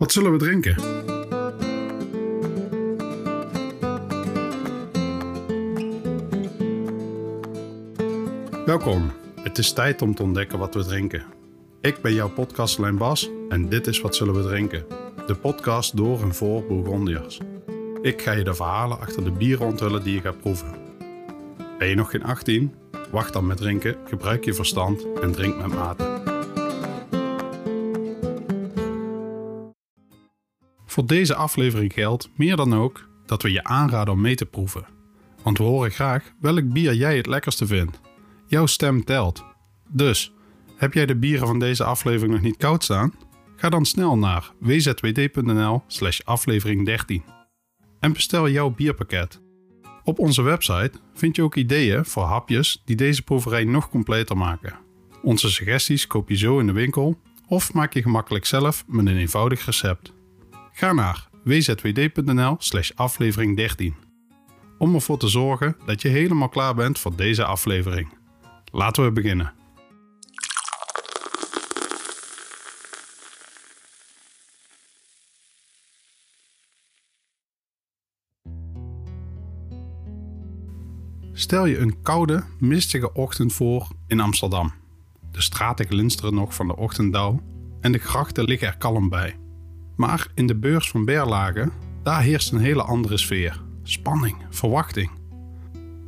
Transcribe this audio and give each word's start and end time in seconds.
Wat 0.00 0.12
zullen 0.12 0.32
we 0.32 0.38
drinken? 0.38 0.76
Welkom. 8.66 9.10
Het 9.42 9.58
is 9.58 9.72
tijd 9.72 10.02
om 10.02 10.14
te 10.14 10.22
ontdekken 10.22 10.58
wat 10.58 10.74
we 10.74 10.84
drinken. 10.84 11.24
Ik 11.80 12.02
ben 12.02 12.14
jouw 12.14 12.28
podcastlijn 12.28 12.96
Bas 12.96 13.30
en 13.48 13.68
dit 13.68 13.86
is 13.86 14.00
Wat 14.00 14.16
Zullen 14.16 14.34
We 14.34 14.42
Drinken? 14.42 14.84
De 15.26 15.34
podcast 15.34 15.96
door 15.96 16.22
en 16.22 16.34
voor 16.34 16.66
Bourgondiërs. 16.66 17.40
Ik 18.02 18.22
ga 18.22 18.32
je 18.32 18.44
de 18.44 18.54
verhalen 18.54 19.00
achter 19.00 19.24
de 19.24 19.32
bieren 19.32 19.66
onthullen 19.66 20.02
die 20.02 20.14
je 20.14 20.20
gaat 20.20 20.40
proeven. 20.40 20.74
Ben 21.78 21.88
je 21.88 21.94
nog 21.94 22.10
geen 22.10 22.24
18? 22.24 22.74
Wacht 23.10 23.32
dan 23.32 23.46
met 23.46 23.56
drinken, 23.56 23.96
gebruik 24.04 24.44
je 24.44 24.54
verstand 24.54 25.06
en 25.22 25.32
drink 25.32 25.56
met 25.56 25.74
mate. 25.74 26.19
Voor 31.00 31.08
deze 31.08 31.34
aflevering 31.34 31.92
geldt 31.92 32.30
meer 32.36 32.56
dan 32.56 32.74
ook 32.74 33.08
dat 33.26 33.42
we 33.42 33.52
je 33.52 33.64
aanraden 33.64 34.14
om 34.14 34.20
mee 34.20 34.34
te 34.34 34.46
proeven. 34.46 34.86
Want 35.42 35.58
we 35.58 35.64
horen 35.64 35.90
graag 35.90 36.32
welk 36.40 36.72
bier 36.72 36.94
jij 36.94 37.16
het 37.16 37.26
lekkerste 37.26 37.66
vindt. 37.66 38.00
Jouw 38.46 38.66
stem 38.66 39.04
telt. 39.04 39.44
Dus, 39.88 40.32
heb 40.76 40.94
jij 40.94 41.06
de 41.06 41.16
bieren 41.16 41.46
van 41.46 41.58
deze 41.58 41.84
aflevering 41.84 42.32
nog 42.32 42.42
niet 42.42 42.56
koud 42.56 42.84
staan? 42.84 43.14
Ga 43.56 43.68
dan 43.68 43.84
snel 43.84 44.18
naar 44.18 44.50
wzwd.nl 44.58 45.82
slash 45.86 46.20
aflevering 46.24 46.84
13 46.84 47.24
en 48.00 48.12
bestel 48.12 48.48
jouw 48.48 48.70
bierpakket. 48.70 49.40
Op 50.04 50.18
onze 50.18 50.42
website 50.42 50.92
vind 51.14 51.36
je 51.36 51.42
ook 51.42 51.56
ideeën 51.56 52.04
voor 52.04 52.24
hapjes 52.24 52.82
die 52.84 52.96
deze 52.96 53.22
proeverij 53.22 53.64
nog 53.64 53.88
completer 53.88 54.36
maken. 54.36 54.78
Onze 55.22 55.50
suggesties 55.50 56.06
koop 56.06 56.28
je 56.28 56.36
zo 56.36 56.58
in 56.58 56.66
de 56.66 56.72
winkel 56.72 57.20
of 57.46 57.72
maak 57.72 57.92
je 57.92 58.02
gemakkelijk 58.02 58.44
zelf 58.44 58.84
met 58.86 59.06
een 59.06 59.16
eenvoudig 59.16 59.64
recept. 59.64 60.18
Ga 60.80 60.92
naar 60.92 61.28
wzwd.nl 61.44 62.56
slash 62.58 62.90
aflevering 62.94 63.56
13 63.56 63.94
om 64.78 64.94
ervoor 64.94 65.18
te 65.18 65.28
zorgen 65.28 65.76
dat 65.86 66.02
je 66.02 66.08
helemaal 66.08 66.48
klaar 66.48 66.74
bent 66.74 66.98
voor 66.98 67.16
deze 67.16 67.44
aflevering. 67.44 68.12
Laten 68.72 69.04
we 69.04 69.12
beginnen. 69.12 69.52
Stel 81.32 81.64
je 81.64 81.78
een 81.78 82.02
koude, 82.02 82.44
mistige 82.58 83.12
ochtend 83.12 83.52
voor 83.52 83.88
in 84.06 84.20
Amsterdam. 84.20 84.72
De 85.30 85.40
straten 85.40 85.86
glinsteren 85.86 86.34
nog 86.34 86.54
van 86.54 86.66
de 86.66 86.76
ochtenddauw 86.76 87.42
en 87.80 87.92
de 87.92 87.98
grachten 87.98 88.44
liggen 88.44 88.68
er 88.68 88.76
kalm 88.76 89.08
bij. 89.08 89.49
Maar 90.00 90.26
in 90.34 90.46
de 90.46 90.56
beurs 90.56 90.90
van 90.90 91.04
Berlage, 91.04 91.70
daar 92.02 92.22
heerst 92.22 92.52
een 92.52 92.60
hele 92.60 92.82
andere 92.82 93.18
sfeer. 93.18 93.60
Spanning, 93.82 94.36
verwachting. 94.50 95.10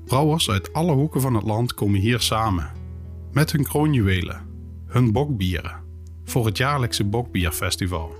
Brouwers 0.05 0.51
uit 0.51 0.73
alle 0.73 0.93
hoeken 0.93 1.21
van 1.21 1.35
het 1.35 1.45
land 1.45 1.75
komen 1.75 2.01
hier 2.01 2.21
samen. 2.21 2.71
Met 3.33 3.53
hun 3.53 3.65
kroonjuwelen, 3.65 4.47
hun 4.87 5.13
bokbieren, 5.13 5.77
voor 6.25 6.47
het 6.47 6.57
jaarlijkse 6.57 7.05
Bokbierfestival. 7.05 8.15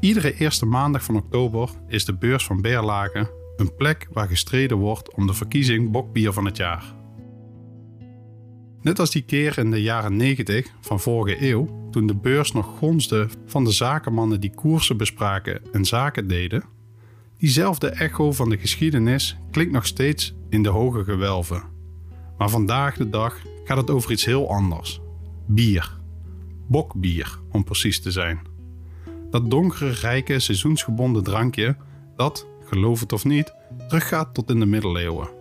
Iedere 0.00 0.34
eerste 0.34 0.66
maandag 0.66 1.04
van 1.04 1.16
oktober 1.16 1.70
is 1.88 2.04
de 2.04 2.14
beurs 2.14 2.44
van 2.44 2.60
Berlage 2.60 3.30
een 3.56 3.74
plek 3.74 4.08
waar 4.12 4.28
gestreden 4.28 4.76
wordt 4.76 5.14
om 5.14 5.26
de 5.26 5.34
verkiezing 5.34 5.90
Bokbier 5.90 6.32
van 6.32 6.44
het 6.44 6.56
jaar. 6.56 6.97
Net 8.82 8.98
als 8.98 9.10
die 9.10 9.22
keer 9.22 9.58
in 9.58 9.70
de 9.70 9.82
jaren 9.82 10.16
90 10.16 10.66
van 10.80 11.00
vorige 11.00 11.48
eeuw, 11.50 11.88
toen 11.90 12.06
de 12.06 12.14
beurs 12.14 12.52
nog 12.52 12.66
gonsde 12.78 13.28
van 13.46 13.64
de 13.64 13.72
zakenmannen 13.72 14.40
die 14.40 14.54
koersen 14.54 14.96
bespraken 14.96 15.60
en 15.72 15.84
zaken 15.84 16.28
deden, 16.28 16.64
diezelfde 17.38 17.88
echo 17.88 18.32
van 18.32 18.50
de 18.50 18.58
geschiedenis 18.58 19.36
klinkt 19.50 19.72
nog 19.72 19.86
steeds 19.86 20.34
in 20.48 20.62
de 20.62 20.68
hoge 20.68 21.04
gewelven. 21.04 21.62
Maar 22.38 22.50
vandaag 22.50 22.96
de 22.96 23.10
dag 23.10 23.42
gaat 23.64 23.76
het 23.76 23.90
over 23.90 24.10
iets 24.10 24.24
heel 24.24 24.50
anders: 24.50 25.00
bier. 25.46 25.96
Bokbier, 26.66 27.38
om 27.50 27.64
precies 27.64 28.00
te 28.00 28.10
zijn. 28.10 28.40
Dat 29.30 29.50
donkere, 29.50 29.90
rijke, 29.90 30.38
seizoensgebonden 30.38 31.22
drankje 31.22 31.76
dat, 32.16 32.46
geloof 32.64 33.00
het 33.00 33.12
of 33.12 33.24
niet, 33.24 33.54
teruggaat 33.88 34.34
tot 34.34 34.50
in 34.50 34.60
de 34.60 34.66
middeleeuwen. 34.66 35.37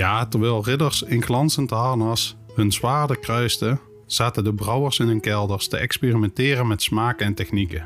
Ja, 0.00 0.26
terwijl 0.26 0.64
ridders 0.64 1.02
in 1.02 1.22
glanzend 1.22 1.70
harnas 1.70 2.36
hun 2.54 2.72
zwaarden 2.72 3.20
kruisten, 3.20 3.80
zaten 4.06 4.44
de 4.44 4.54
brouwers 4.54 4.98
in 4.98 5.06
hun 5.06 5.20
kelders 5.20 5.68
te 5.68 5.76
experimenteren 5.76 6.66
met 6.66 6.82
smaken 6.82 7.26
en 7.26 7.34
technieken. 7.34 7.84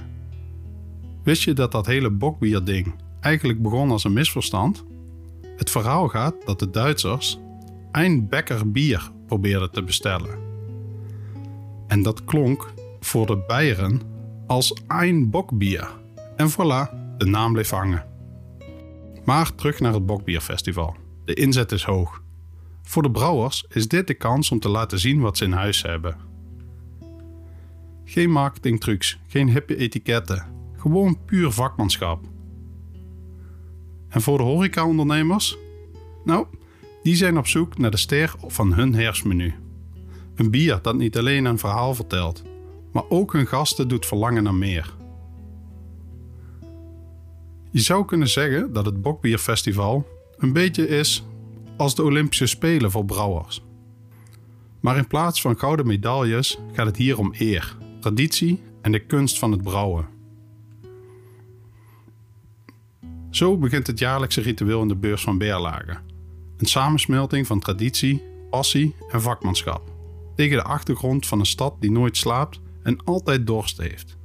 Wist 1.22 1.42
je 1.42 1.52
dat 1.52 1.72
dat 1.72 1.86
hele 1.86 2.10
bokbierding 2.10 2.94
eigenlijk 3.20 3.62
begon 3.62 3.90
als 3.90 4.04
een 4.04 4.12
misverstand? 4.12 4.84
Het 5.56 5.70
verhaal 5.70 6.08
gaat 6.08 6.34
dat 6.44 6.58
de 6.58 6.70
Duitsers 6.70 7.38
een 7.92 8.28
bekker 8.28 8.70
bier 8.70 9.10
probeerden 9.26 9.70
te 9.70 9.82
bestellen. 9.82 10.38
En 11.86 12.02
dat 12.02 12.24
klonk 12.24 12.72
voor 13.00 13.26
de 13.26 13.44
Beieren 13.46 14.00
als 14.46 14.74
een 14.88 15.30
bokbier. 15.30 15.88
En 16.36 16.50
voilà, 16.50 17.16
de 17.18 17.26
naam 17.26 17.52
bleef 17.52 17.70
hangen. 17.70 18.06
Maar 19.24 19.54
terug 19.54 19.80
naar 19.80 19.92
het 19.92 20.06
Bokbierfestival. 20.06 21.02
De 21.24 21.34
inzet 21.34 21.72
is 21.72 21.84
hoog. 21.84 22.22
Voor 22.82 23.02
de 23.02 23.10
brouwers 23.10 23.64
is 23.68 23.88
dit 23.88 24.06
de 24.06 24.14
kans 24.14 24.50
om 24.50 24.58
te 24.58 24.68
laten 24.68 24.98
zien 24.98 25.20
wat 25.20 25.36
ze 25.36 25.44
in 25.44 25.52
huis 25.52 25.82
hebben. 25.82 26.16
Geen 28.04 28.30
marketingtrucs, 28.30 29.18
geen 29.26 29.48
hippe 29.48 29.76
etiketten, 29.76 30.46
gewoon 30.76 31.24
puur 31.24 31.50
vakmanschap. 31.50 32.24
En 34.08 34.22
voor 34.22 34.38
de 34.38 34.44
horecaondernemers? 34.44 35.56
Nou, 36.24 36.46
die 37.02 37.16
zijn 37.16 37.38
op 37.38 37.46
zoek 37.46 37.78
naar 37.78 37.90
de 37.90 37.96
ster 37.96 38.34
van 38.46 38.72
hun 38.72 38.94
herfstmenu. 38.94 39.54
Een 40.34 40.50
bier 40.50 40.78
dat 40.82 40.96
niet 40.96 41.18
alleen 41.18 41.44
een 41.44 41.58
verhaal 41.58 41.94
vertelt, 41.94 42.42
maar 42.92 43.04
ook 43.08 43.32
hun 43.32 43.46
gasten 43.46 43.88
doet 43.88 44.06
verlangen 44.06 44.42
naar 44.42 44.54
meer. 44.54 44.94
Je 47.70 47.80
zou 47.80 48.04
kunnen 48.04 48.28
zeggen 48.28 48.72
dat 48.72 48.84
het 48.86 49.02
Bokbierfestival 49.02 50.06
een 50.38 50.52
beetje 50.52 50.88
is 50.88 51.24
als 51.76 51.94
de 51.94 52.02
Olympische 52.02 52.46
Spelen 52.46 52.90
voor 52.90 53.04
brouwers. 53.04 53.62
Maar 54.80 54.96
in 54.96 55.06
plaats 55.06 55.40
van 55.40 55.58
gouden 55.58 55.86
medailles 55.86 56.58
gaat 56.72 56.86
het 56.86 56.96
hier 56.96 57.18
om 57.18 57.34
eer, 57.38 57.76
traditie 58.00 58.62
en 58.82 58.92
de 58.92 59.06
kunst 59.06 59.38
van 59.38 59.52
het 59.52 59.62
brouwen. 59.62 60.06
Zo 63.30 63.58
begint 63.58 63.86
het 63.86 63.98
jaarlijkse 63.98 64.40
ritueel 64.40 64.82
in 64.82 64.88
de 64.88 64.96
beurs 64.96 65.22
van 65.22 65.38
Berlage. 65.38 65.98
Een 66.56 66.66
samensmelting 66.66 67.46
van 67.46 67.60
traditie, 67.60 68.22
passie 68.50 68.94
en 69.08 69.22
vakmanschap. 69.22 69.92
Tegen 70.36 70.56
de 70.56 70.62
achtergrond 70.62 71.26
van 71.26 71.38
een 71.38 71.46
stad 71.46 71.74
die 71.80 71.90
nooit 71.90 72.16
slaapt 72.16 72.60
en 72.82 73.04
altijd 73.04 73.46
dorst 73.46 73.78
heeft. 73.78 74.16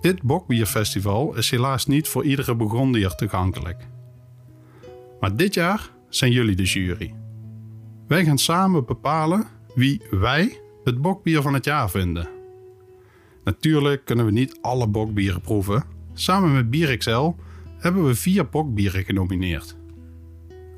Dit 0.00 0.22
bokbierfestival 0.22 1.36
is 1.36 1.50
helaas 1.50 1.86
niet 1.86 2.08
voor 2.08 2.24
iedere 2.24 2.56
Burgondiër 2.56 3.14
toegankelijk. 3.14 3.88
Maar 5.20 5.36
dit 5.36 5.54
jaar 5.54 5.90
zijn 6.08 6.32
jullie 6.32 6.56
de 6.56 6.64
jury. 6.64 7.14
Wij 8.06 8.24
gaan 8.24 8.38
samen 8.38 8.84
bepalen 8.84 9.46
wie 9.74 10.02
wij 10.10 10.60
het 10.84 11.00
bokbier 11.00 11.42
van 11.42 11.54
het 11.54 11.64
jaar 11.64 11.90
vinden. 11.90 12.28
Natuurlijk 13.44 14.04
kunnen 14.04 14.24
we 14.24 14.30
niet 14.30 14.58
alle 14.60 14.86
bokbieren 14.86 15.40
proeven. 15.40 15.84
Samen 16.14 16.52
met 16.52 16.70
Bier 16.70 16.96
XL 16.96 17.34
hebben 17.78 18.06
we 18.06 18.14
vier 18.14 18.48
bokbieren 18.48 19.04
genomineerd. 19.04 19.76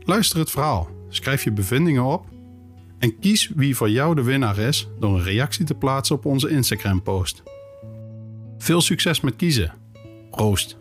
Luister 0.01 0.39
het 0.39 0.51
verhaal, 0.51 0.89
schrijf 1.09 1.45
je 1.45 1.53
bevindingen 1.53 2.05
op 2.05 2.27
en 2.99 3.19
kies 3.19 3.53
wie 3.55 3.77
voor 3.77 3.91
jou 3.91 4.15
de 4.15 4.23
winnaar 4.23 4.59
is 4.59 4.89
door 4.99 5.15
een 5.15 5.23
reactie 5.23 5.65
te 5.65 5.75
plaatsen 5.75 6.17
op 6.17 6.25
onze 6.25 6.49
Instagram-post. 6.49 7.43
Veel 8.59 8.81
succes 8.81 9.21
met 9.21 9.37
kiezen. 9.37 9.73
Proost! 10.31 10.80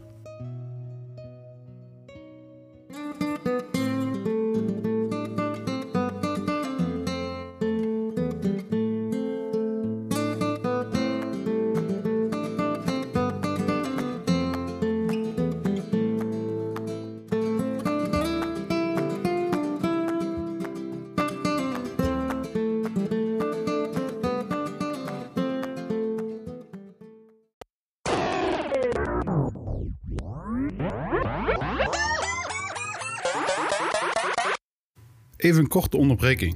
Korte 35.79 35.97
onderbreking. 35.97 36.55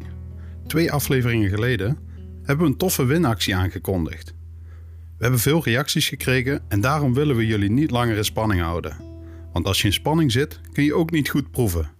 Twee 0.68 0.92
afleveringen 0.92 1.50
geleden 1.50 1.98
hebben 2.44 2.66
we 2.66 2.72
een 2.72 2.78
toffe 2.78 3.06
winactie 3.06 3.56
aangekondigd. 3.56 4.34
We 5.18 5.24
hebben 5.24 5.40
veel 5.40 5.64
reacties 5.64 6.08
gekregen 6.08 6.62
en 6.68 6.82
daarom 6.82 7.14
willen 7.14 7.36
we 7.36 7.46
jullie 7.46 7.72
niet 7.72 7.92
langer 7.92 8.18
in 8.18 8.24
spanning 8.24 8.62
houden. 8.62 8.98
Want 9.54 9.66
als 9.66 9.82
je 9.82 9.88
in 9.88 9.94
spanning 9.94 10.32
zit, 10.32 10.60
kun 10.72 10.84
je 10.84 10.96
ook 10.96 11.12
niet 11.12 11.30
goed 11.30 11.52
proeven. 11.52 11.92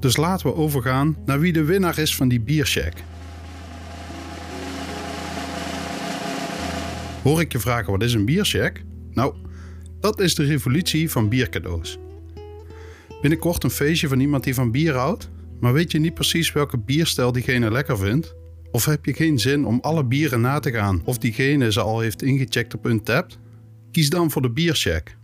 Dus 0.00 0.16
laten 0.16 0.46
we 0.46 0.54
overgaan 0.54 1.16
naar 1.24 1.40
wie 1.40 1.52
de 1.52 1.64
winnaar 1.64 1.98
is 1.98 2.16
van 2.16 2.28
die 2.28 2.40
biercheck. 2.40 2.94
Hoor 7.22 7.40
ik 7.40 7.52
je 7.52 7.58
vragen 7.58 7.92
wat 7.92 8.02
is 8.02 8.14
een 8.14 8.24
biercheck? 8.24 8.84
Nou, 9.10 9.34
dat 10.00 10.20
is 10.20 10.34
de 10.34 10.44
revolutie 10.44 11.10
van 11.10 11.28
biercadeaus. 11.28 11.98
Binnenkort 13.20 13.64
een 13.64 13.70
feestje 13.70 14.08
van 14.08 14.20
iemand 14.20 14.44
die 14.44 14.54
van 14.54 14.70
bier 14.70 14.94
houdt, 14.94 15.30
maar 15.60 15.72
weet 15.72 15.92
je 15.92 15.98
niet 15.98 16.14
precies 16.14 16.52
welke 16.52 16.78
bierstijl 16.78 17.32
diegene 17.32 17.70
lekker 17.70 17.98
vindt? 17.98 18.34
Of 18.70 18.84
heb 18.84 19.04
je 19.04 19.12
geen 19.12 19.38
zin 19.38 19.64
om 19.64 19.78
alle 19.80 20.04
bieren 20.04 20.40
na 20.40 20.58
te 20.58 20.70
gaan 20.70 21.02
of 21.04 21.18
diegene 21.18 21.72
ze 21.72 21.80
al 21.80 22.00
heeft 22.00 22.22
ingecheckt 22.22 22.74
op 22.74 22.86
Untapped? 22.86 23.38
Kies 23.90 24.10
dan 24.10 24.30
voor 24.30 24.42
de 24.42 24.50
biercheck. 24.50 25.16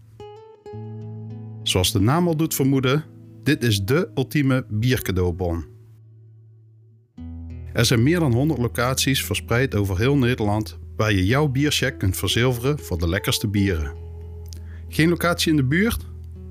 Zoals 1.62 1.92
de 1.92 2.00
naam 2.00 2.26
al 2.26 2.36
doet 2.36 2.54
vermoeden, 2.54 3.04
dit 3.42 3.62
is 3.62 3.84
de 3.84 4.10
ultieme 4.14 4.66
biercadeaubon. 4.68 5.64
Er 7.72 7.84
zijn 7.84 8.02
meer 8.02 8.18
dan 8.18 8.32
100 8.32 8.60
locaties 8.60 9.24
verspreid 9.24 9.74
over 9.74 9.98
heel 9.98 10.16
Nederland 10.16 10.78
waar 10.96 11.12
je 11.12 11.26
jouw 11.26 11.48
biercheck 11.48 11.98
kunt 11.98 12.16
verzilveren 12.16 12.78
voor 12.78 12.98
de 12.98 13.08
lekkerste 13.08 13.48
bieren. 13.48 13.94
Geen 14.88 15.08
locatie 15.08 15.50
in 15.50 15.56
de 15.56 15.64
buurt? 15.64 16.06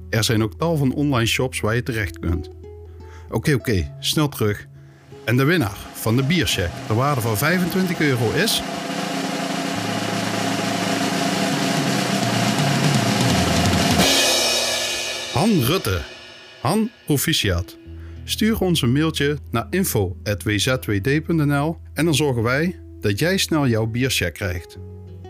Er 0.10 0.24
zijn 0.24 0.44
ook 0.44 0.54
tal 0.54 0.78
van 0.78 0.94
online 0.94 1.26
shops 1.26 1.60
waar 1.60 1.76
je 1.76 1.84
terecht 1.84 2.20
kunt. 2.20 2.50
Oké, 3.30 3.54
oké, 3.54 3.96
snel 4.00 4.30
terug. 4.30 4.68
En 5.26 5.38
de 5.38 5.44
winnaar 5.44 5.78
van 5.94 6.16
de 6.16 6.24
biercheck 6.24 6.70
ter 6.88 6.96
waarde 6.96 7.22
van 7.22 7.38
25 7.38 8.00
euro 8.00 8.32
is... 8.32 8.62
Han 15.34 15.64
Rutte. 15.64 16.02
Han 16.62 16.90
Proficiat. 17.06 17.78
Stuur 18.24 18.60
ons 18.60 18.82
een 18.82 18.92
mailtje 18.92 19.38
naar 19.52 19.68
info.wzwd.nl 19.70 21.78
en 21.94 22.06
dan 22.06 22.16
zorgen 22.16 22.44
wij 22.44 22.80
dat 23.02 23.20
jij 23.20 23.38
snel 23.38 23.68
jouw 23.68 23.86
biercheck 23.86 24.34
krijgt. 24.34 24.78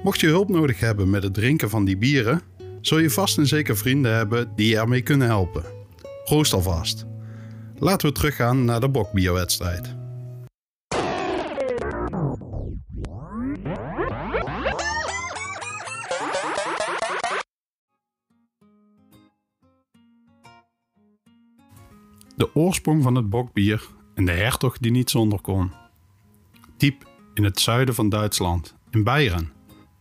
Mocht 0.04 0.20
je 0.20 0.28
hulp 0.28 0.50
nodig 0.50 0.80
hebben 0.80 1.10
met 1.10 1.24
het 1.24 1.34
drinken 1.34 1.70
van 1.70 1.86
die 1.86 1.98
bieren, 1.98 2.42
zul 2.82 3.00
je 3.00 3.10
vast 3.10 3.38
en 3.38 3.48
zeker 3.48 3.78
vrienden 3.78 4.16
hebben 4.16 4.52
die 4.56 4.70
je 4.70 4.78
ermee 4.78 5.02
kunnen 5.02 5.28
helpen. 5.28 5.64
Proost 6.26 6.54
alvast. 6.54 7.09
Laten 7.80 8.08
we 8.08 8.14
teruggaan 8.14 8.66
naar 8.66 8.80
de 8.80 8.90
bokbierwedstrijd. 8.90 9.96
De 22.36 22.50
oorsprong 22.54 23.04
van 23.04 23.16
het 23.16 23.30
bokbier 23.30 23.88
en 24.16 24.26
de 24.26 24.32
hertog 24.32 24.78
die 24.78 24.92
niet 24.92 25.10
zonder 25.10 25.42
kon. 25.42 25.72
Diep 26.78 27.08
in 27.34 27.44
het 27.44 27.60
zuiden 27.60 27.96
van 27.96 28.10
Duitsland, 28.10 28.76
in 28.90 29.04
Beieren, 29.04 29.52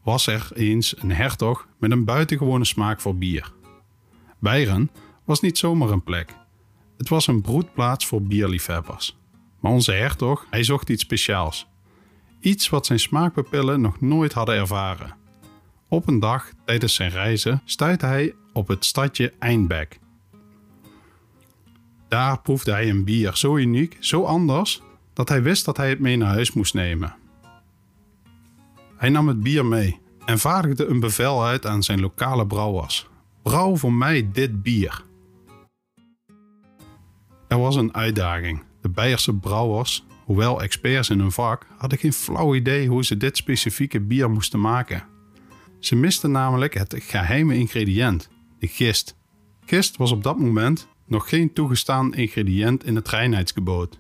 was 0.02 0.26
er 0.26 0.48
eens 0.54 1.02
een 1.02 1.12
hertog 1.12 1.68
met 1.78 1.90
een 1.90 2.04
buitengewone 2.04 2.64
smaak 2.64 3.00
voor 3.00 3.16
bier. 3.16 3.52
Beieren 4.38 4.90
was 5.24 5.40
niet 5.40 5.58
zomaar 5.58 5.90
een 5.90 6.02
plek. 6.02 6.46
Het 6.98 7.08
was 7.08 7.26
een 7.26 7.40
broedplaats 7.40 8.06
voor 8.06 8.22
bierliefhebbers. 8.22 9.18
Maar 9.60 9.72
onze 9.72 9.92
hertog, 9.92 10.46
hij 10.50 10.64
zocht 10.64 10.88
iets 10.88 11.02
speciaals. 11.02 11.66
Iets 12.40 12.68
wat 12.68 12.86
zijn 12.86 12.98
smaakpapillen 13.00 13.80
nog 13.80 14.00
nooit 14.00 14.32
hadden 14.32 14.54
ervaren. 14.54 15.16
Op 15.88 16.08
een 16.08 16.18
dag 16.18 16.52
tijdens 16.64 16.94
zijn 16.94 17.10
reizen 17.10 17.62
stuitte 17.64 18.06
hij 18.06 18.34
op 18.52 18.68
het 18.68 18.84
stadje 18.84 19.32
Eindbeck. 19.38 19.98
Daar 22.08 22.40
proefde 22.40 22.70
hij 22.70 22.88
een 22.88 23.04
bier 23.04 23.36
zo 23.36 23.56
uniek, 23.56 23.96
zo 24.00 24.24
anders, 24.24 24.82
dat 25.12 25.28
hij 25.28 25.42
wist 25.42 25.64
dat 25.64 25.76
hij 25.76 25.88
het 25.88 26.00
mee 26.00 26.16
naar 26.16 26.28
huis 26.28 26.52
moest 26.52 26.74
nemen. 26.74 27.16
Hij 28.96 29.08
nam 29.08 29.28
het 29.28 29.42
bier 29.42 29.66
mee 29.66 30.00
en 30.24 30.38
vaardigde 30.38 30.86
een 30.86 31.00
bevel 31.00 31.44
uit 31.44 31.66
aan 31.66 31.82
zijn 31.82 32.00
lokale 32.00 32.46
brouwers. 32.46 33.08
Brouw 33.42 33.76
voor 33.76 33.92
mij 33.92 34.28
dit 34.32 34.62
bier. 34.62 35.06
Er 37.48 37.58
was 37.58 37.76
een 37.76 37.94
uitdaging. 37.94 38.62
De 38.80 38.88
Beierse 38.88 39.34
brouwers, 39.34 40.04
hoewel 40.24 40.62
experts 40.62 41.10
in 41.10 41.18
hun 41.18 41.32
vak, 41.32 41.66
hadden 41.76 41.98
geen 41.98 42.12
flauw 42.12 42.54
idee 42.54 42.88
hoe 42.88 43.04
ze 43.04 43.16
dit 43.16 43.36
specifieke 43.36 44.00
bier 44.00 44.30
moesten 44.30 44.60
maken. 44.60 45.04
Ze 45.78 45.96
misten 45.96 46.30
namelijk 46.30 46.74
het 46.74 46.94
geheime 46.98 47.54
ingrediënt, 47.54 48.28
de 48.58 48.66
gist. 48.66 49.16
Gist 49.64 49.96
was 49.96 50.12
op 50.12 50.22
dat 50.22 50.38
moment 50.38 50.88
nog 51.06 51.28
geen 51.28 51.52
toegestaan 51.52 52.14
ingrediënt 52.14 52.84
in 52.84 52.94
het 52.94 53.08
reinheidsgebod. 53.08 53.98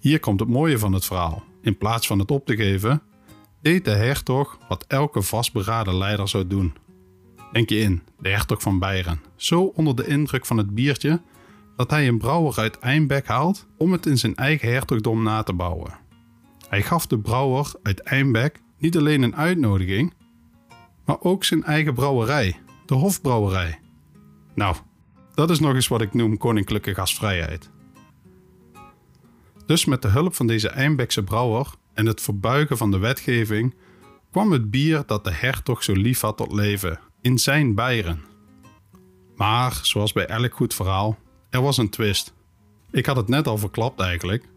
Hier 0.00 0.20
komt 0.20 0.40
het 0.40 0.48
mooie 0.48 0.78
van 0.78 0.92
het 0.92 1.04
verhaal. 1.04 1.44
In 1.62 1.78
plaats 1.78 2.06
van 2.06 2.18
het 2.18 2.30
op 2.30 2.46
te 2.46 2.56
geven, 2.56 3.02
deed 3.62 3.84
de 3.84 3.90
hertog 3.90 4.58
wat 4.68 4.84
elke 4.88 5.22
vastberaden 5.22 5.96
leider 5.96 6.28
zou 6.28 6.46
doen. 6.46 6.74
Denk 7.52 7.68
je 7.68 7.78
in, 7.78 8.02
de 8.18 8.28
hertog 8.28 8.62
van 8.62 8.78
Beieren, 8.78 9.20
zo 9.36 9.62
onder 9.62 9.96
de 9.96 10.06
indruk 10.06 10.46
van 10.46 10.56
het 10.56 10.74
biertje 10.74 11.20
dat 11.80 11.90
hij 11.90 12.08
een 12.08 12.18
brouwer 12.18 12.58
uit 12.58 12.78
Eindbeck 12.78 13.26
haalt 13.26 13.66
om 13.76 13.92
het 13.92 14.06
in 14.06 14.18
zijn 14.18 14.34
eigen 14.34 14.72
hertogdom 14.72 15.22
na 15.22 15.42
te 15.42 15.52
bouwen. 15.52 15.98
Hij 16.68 16.82
gaf 16.82 17.06
de 17.06 17.18
brouwer 17.18 17.72
uit 17.82 18.00
Eindbeck 18.00 18.60
niet 18.78 18.96
alleen 18.96 19.22
een 19.22 19.36
uitnodiging, 19.36 20.14
maar 21.04 21.20
ook 21.20 21.44
zijn 21.44 21.64
eigen 21.64 21.94
brouwerij, 21.94 22.60
de 22.86 22.94
Hofbrouwerij. 22.94 23.78
Nou, 24.54 24.76
dat 25.34 25.50
is 25.50 25.60
nog 25.60 25.74
eens 25.74 25.88
wat 25.88 26.00
ik 26.00 26.14
noem 26.14 26.36
koninklijke 26.36 26.94
gastvrijheid. 26.94 27.70
Dus 29.66 29.84
met 29.84 30.02
de 30.02 30.08
hulp 30.08 30.34
van 30.34 30.46
deze 30.46 30.68
Eindbeckse 30.68 31.24
brouwer 31.24 31.66
en 31.94 32.06
het 32.06 32.20
verbuigen 32.20 32.76
van 32.76 32.90
de 32.90 32.98
wetgeving 32.98 33.74
kwam 34.30 34.52
het 34.52 34.70
bier 34.70 35.02
dat 35.06 35.24
de 35.24 35.32
hertog 35.32 35.82
zo 35.82 35.92
lief 35.92 36.20
had 36.20 36.36
tot 36.36 36.52
leven, 36.52 37.00
in 37.20 37.38
zijn 37.38 37.74
Beieren. 37.74 38.24
Maar, 39.36 39.78
zoals 39.82 40.12
bij 40.12 40.26
elk 40.26 40.54
goed 40.54 40.74
verhaal, 40.74 41.18
er 41.50 41.62
was 41.62 41.76
een 41.76 41.90
twist. 41.90 42.32
Ik 42.90 43.06
had 43.06 43.16
het 43.16 43.28
net 43.28 43.46
al 43.46 43.58
verklapt 43.58 44.00
eigenlijk. 44.00 44.48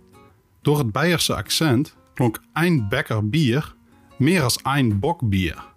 Door 0.62 0.78
het 0.78 0.92
Beierse 0.92 1.36
accent 1.36 1.96
klonk 2.14 2.42
Eindbecker 2.54 3.30
bier 3.30 3.76
meer 4.18 4.44
als 4.44 4.62
Einbokbier. 4.62 5.72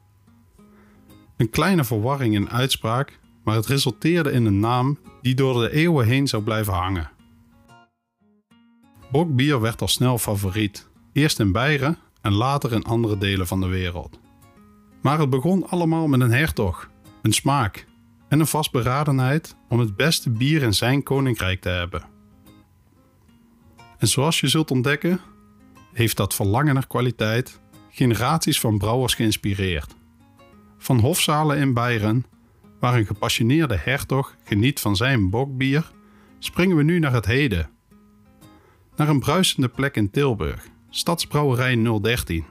Een 1.36 1.50
kleine 1.50 1.84
verwarring 1.84 2.34
in 2.34 2.50
uitspraak, 2.50 3.18
maar 3.44 3.54
het 3.54 3.66
resulteerde 3.66 4.30
in 4.30 4.44
een 4.44 4.60
naam 4.60 4.98
die 5.22 5.34
door 5.34 5.62
de 5.62 5.72
eeuwen 5.72 6.06
heen 6.06 6.26
zou 6.26 6.42
blijven 6.42 6.72
hangen. 6.72 7.10
Bokbier 9.10 9.60
werd 9.60 9.80
al 9.80 9.88
snel 9.88 10.18
favoriet, 10.18 10.88
eerst 11.12 11.40
in 11.40 11.52
Beieren 11.52 11.98
en 12.20 12.32
later 12.32 12.72
in 12.72 12.84
andere 12.84 13.18
delen 13.18 13.46
van 13.46 13.60
de 13.60 13.66
wereld. 13.66 14.18
Maar 15.02 15.18
het 15.18 15.30
begon 15.30 15.68
allemaal 15.68 16.06
met 16.06 16.20
een 16.20 16.32
hertog, 16.32 16.90
een 17.22 17.32
smaak 17.32 17.86
en 18.28 18.40
een 18.40 18.46
vastberadenheid 18.46 19.56
om 19.68 19.78
het 19.78 19.96
beste 19.96 20.30
bier 20.30 20.62
in 20.62 20.74
zijn 20.74 21.02
koninkrijk 21.02 21.60
te 21.60 21.68
hebben. 21.68 22.02
En 23.98 24.08
zoals 24.08 24.40
je 24.40 24.48
zult 24.48 24.70
ontdekken, 24.70 25.20
heeft 25.92 26.16
dat 26.16 26.34
verlangen 26.34 26.74
naar 26.74 26.86
kwaliteit 26.86 27.60
generaties 27.90 28.60
van 28.60 28.78
brouwers 28.78 29.14
geïnspireerd. 29.14 29.94
Van 30.78 30.98
hofzalen 30.98 31.58
in 31.58 31.74
Beieren, 31.74 32.26
waar 32.80 32.94
een 32.94 33.06
gepassioneerde 33.06 33.76
hertog 33.76 34.36
geniet 34.44 34.80
van 34.80 34.96
zijn 34.96 35.30
bokbier, 35.30 35.90
springen 36.38 36.76
we 36.76 36.82
nu 36.82 36.98
naar 36.98 37.12
het 37.12 37.26
heden. 37.26 37.70
Naar 38.96 39.08
een 39.08 39.20
bruisende 39.20 39.68
plek 39.68 39.96
in 39.96 40.10
Tilburg, 40.10 40.66
Stadsbrouwerij 40.90 42.00
013. 42.00 42.44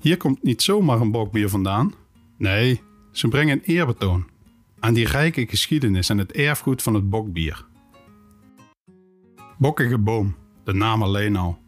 Hier 0.00 0.16
komt 0.16 0.42
niet 0.42 0.62
zomaar 0.62 1.00
een 1.00 1.10
bokbier 1.10 1.48
vandaan. 1.48 1.94
Nee, 2.38 2.82
ze 3.12 3.28
brengen 3.28 3.56
een 3.56 3.64
eerbetoon 3.64 4.32
aan 4.84 4.94
die 4.94 5.06
rijke 5.06 5.46
geschiedenis 5.46 6.08
en 6.08 6.18
het 6.18 6.32
erfgoed 6.32 6.82
van 6.82 6.94
het 6.94 7.10
bokbier. 7.10 7.66
Bokkige 9.58 9.98
boom, 9.98 10.36
de 10.64 10.72
naam 10.72 11.02
alleen 11.02 11.36
al. 11.36 11.58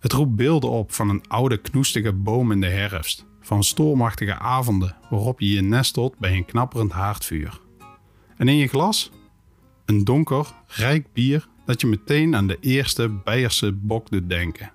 Het 0.00 0.12
roept 0.12 0.36
beelden 0.36 0.70
op 0.70 0.92
van 0.92 1.08
een 1.08 1.28
oude 1.28 1.56
knoestige 1.56 2.12
boom 2.12 2.52
in 2.52 2.60
de 2.60 2.68
herfst, 2.68 3.26
van 3.40 3.64
stormachtige 3.64 4.38
avonden 4.38 4.96
waarop 5.10 5.40
je 5.40 5.48
je 5.48 5.60
nestelt 5.60 6.18
bij 6.18 6.36
een 6.36 6.44
knapperend 6.44 6.92
haardvuur. 6.92 7.60
En 8.36 8.48
in 8.48 8.56
je 8.56 8.66
glas? 8.66 9.10
Een 9.84 10.04
donker, 10.04 10.52
rijk 10.66 11.12
bier 11.12 11.48
dat 11.64 11.80
je 11.80 11.86
meteen 11.86 12.36
aan 12.36 12.46
de 12.46 12.58
eerste 12.60 13.08
Beierse 13.08 13.72
bok 13.72 14.10
doet 14.10 14.28
denken. 14.28 14.72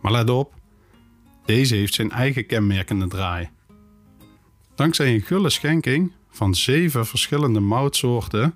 Maar 0.00 0.12
let 0.12 0.30
op, 0.30 0.54
deze 1.44 1.74
heeft 1.74 1.94
zijn 1.94 2.10
eigen 2.10 2.46
kenmerkende 2.46 3.08
draai. 3.08 3.48
Dankzij 4.74 5.14
een 5.14 5.20
gulle 5.20 5.50
schenking 5.50 6.12
van 6.38 6.54
zeven 6.54 7.06
verschillende 7.06 7.60
moutsoorten 7.60 8.54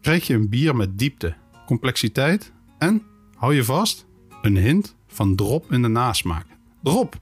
krijg 0.00 0.26
je 0.26 0.34
een 0.34 0.48
bier 0.48 0.76
met 0.76 0.98
diepte, 0.98 1.34
complexiteit 1.66 2.52
en, 2.78 3.02
hou 3.34 3.54
je 3.54 3.64
vast, 3.64 4.06
een 4.42 4.56
hint 4.56 4.96
van 5.06 5.36
drop 5.36 5.72
in 5.72 5.82
de 5.82 5.88
nasmaak. 5.88 6.46
Drop! 6.82 7.14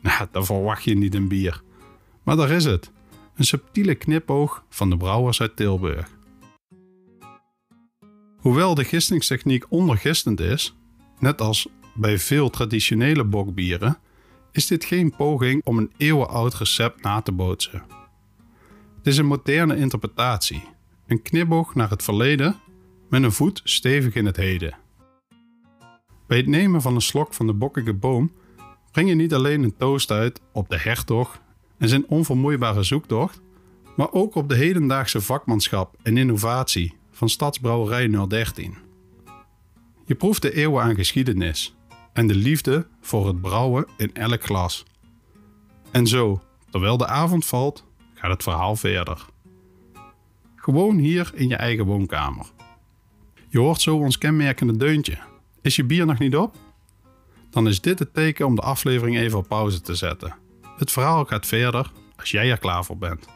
Nou, 0.00 0.26
dan 0.32 0.44
verwacht 0.44 0.84
je 0.84 0.94
niet 0.94 1.14
een 1.14 1.28
bier. 1.28 1.62
Maar 2.22 2.36
daar 2.36 2.50
is 2.50 2.64
het. 2.64 2.92
Een 3.34 3.44
subtiele 3.44 3.94
knipoog 3.94 4.64
van 4.68 4.90
de 4.90 4.96
brouwers 4.96 5.40
uit 5.40 5.56
Tilburg. 5.56 6.08
Hoewel 8.36 8.74
de 8.74 8.84
gistingstechniek 8.84 9.64
ondergistend 9.68 10.40
is, 10.40 10.76
net 11.18 11.40
als 11.40 11.68
bij 11.94 12.18
veel 12.18 12.50
traditionele 12.50 13.24
bokbieren, 13.24 13.98
is 14.52 14.66
dit 14.66 14.84
geen 14.84 15.16
poging 15.16 15.64
om 15.64 15.78
een 15.78 15.92
eeuwenoud 15.96 16.54
recept 16.54 17.02
na 17.02 17.20
te 17.20 17.32
bootsen. 17.32 18.03
Het 19.04 19.12
is 19.12 19.18
een 19.18 19.26
moderne 19.26 19.76
interpretatie, 19.76 20.62
een 21.06 21.22
knipoog 21.22 21.74
naar 21.74 21.90
het 21.90 22.02
verleden 22.02 22.56
met 23.08 23.22
een 23.22 23.32
voet 23.32 23.60
stevig 23.64 24.14
in 24.14 24.26
het 24.26 24.36
heden. 24.36 24.76
Bij 26.26 26.36
het 26.36 26.46
nemen 26.46 26.82
van 26.82 26.94
een 26.94 27.00
slok 27.00 27.34
van 27.34 27.46
de 27.46 27.52
bokkige 27.52 27.94
boom 27.94 28.32
breng 28.92 29.08
je 29.08 29.14
niet 29.14 29.34
alleen 29.34 29.62
een 29.62 29.76
toast 29.76 30.10
uit 30.10 30.40
op 30.52 30.68
de 30.68 30.78
hertog 30.78 31.40
en 31.78 31.88
zijn 31.88 32.06
onvermoeibare 32.08 32.82
zoektocht, 32.82 33.40
maar 33.96 34.12
ook 34.12 34.34
op 34.34 34.48
de 34.48 34.54
hedendaagse 34.54 35.20
vakmanschap 35.20 35.96
en 36.02 36.16
innovatie 36.16 36.96
van 37.10 37.28
Stadsbrouwerij 37.28 38.26
013. 38.28 38.76
Je 40.04 40.14
proeft 40.14 40.42
de 40.42 40.54
eeuwen 40.54 40.82
aan 40.82 40.94
geschiedenis 40.94 41.76
en 42.12 42.26
de 42.26 42.34
liefde 42.34 42.86
voor 43.00 43.26
het 43.26 43.40
brouwen 43.40 43.86
in 43.96 44.14
elk 44.14 44.44
glas. 44.44 44.84
En 45.90 46.06
zo, 46.06 46.42
terwijl 46.70 46.96
de 46.96 47.06
avond 47.06 47.46
valt, 47.46 47.84
gaat 48.24 48.32
het 48.32 48.42
verhaal 48.42 48.76
verder. 48.76 49.24
Gewoon 50.56 50.96
hier 50.96 51.30
in 51.34 51.48
je 51.48 51.56
eigen 51.56 51.84
woonkamer. 51.84 52.46
Je 53.48 53.58
hoort 53.58 53.80
zo 53.80 53.96
ons 53.96 54.18
kenmerkende 54.18 54.76
deuntje. 54.76 55.18
Is 55.62 55.76
je 55.76 55.84
bier 55.84 56.06
nog 56.06 56.18
niet 56.18 56.36
op? 56.36 56.56
Dan 57.50 57.68
is 57.68 57.80
dit 57.80 57.98
het 57.98 58.14
teken 58.14 58.46
om 58.46 58.54
de 58.54 58.62
aflevering 58.62 59.16
even 59.16 59.38
op 59.38 59.48
pauze 59.48 59.80
te 59.80 59.94
zetten. 59.94 60.34
Het 60.76 60.90
verhaal 60.90 61.24
gaat 61.24 61.46
verder 61.46 61.90
als 62.16 62.30
jij 62.30 62.50
er 62.50 62.58
klaar 62.58 62.84
voor 62.84 62.98
bent. 62.98 63.26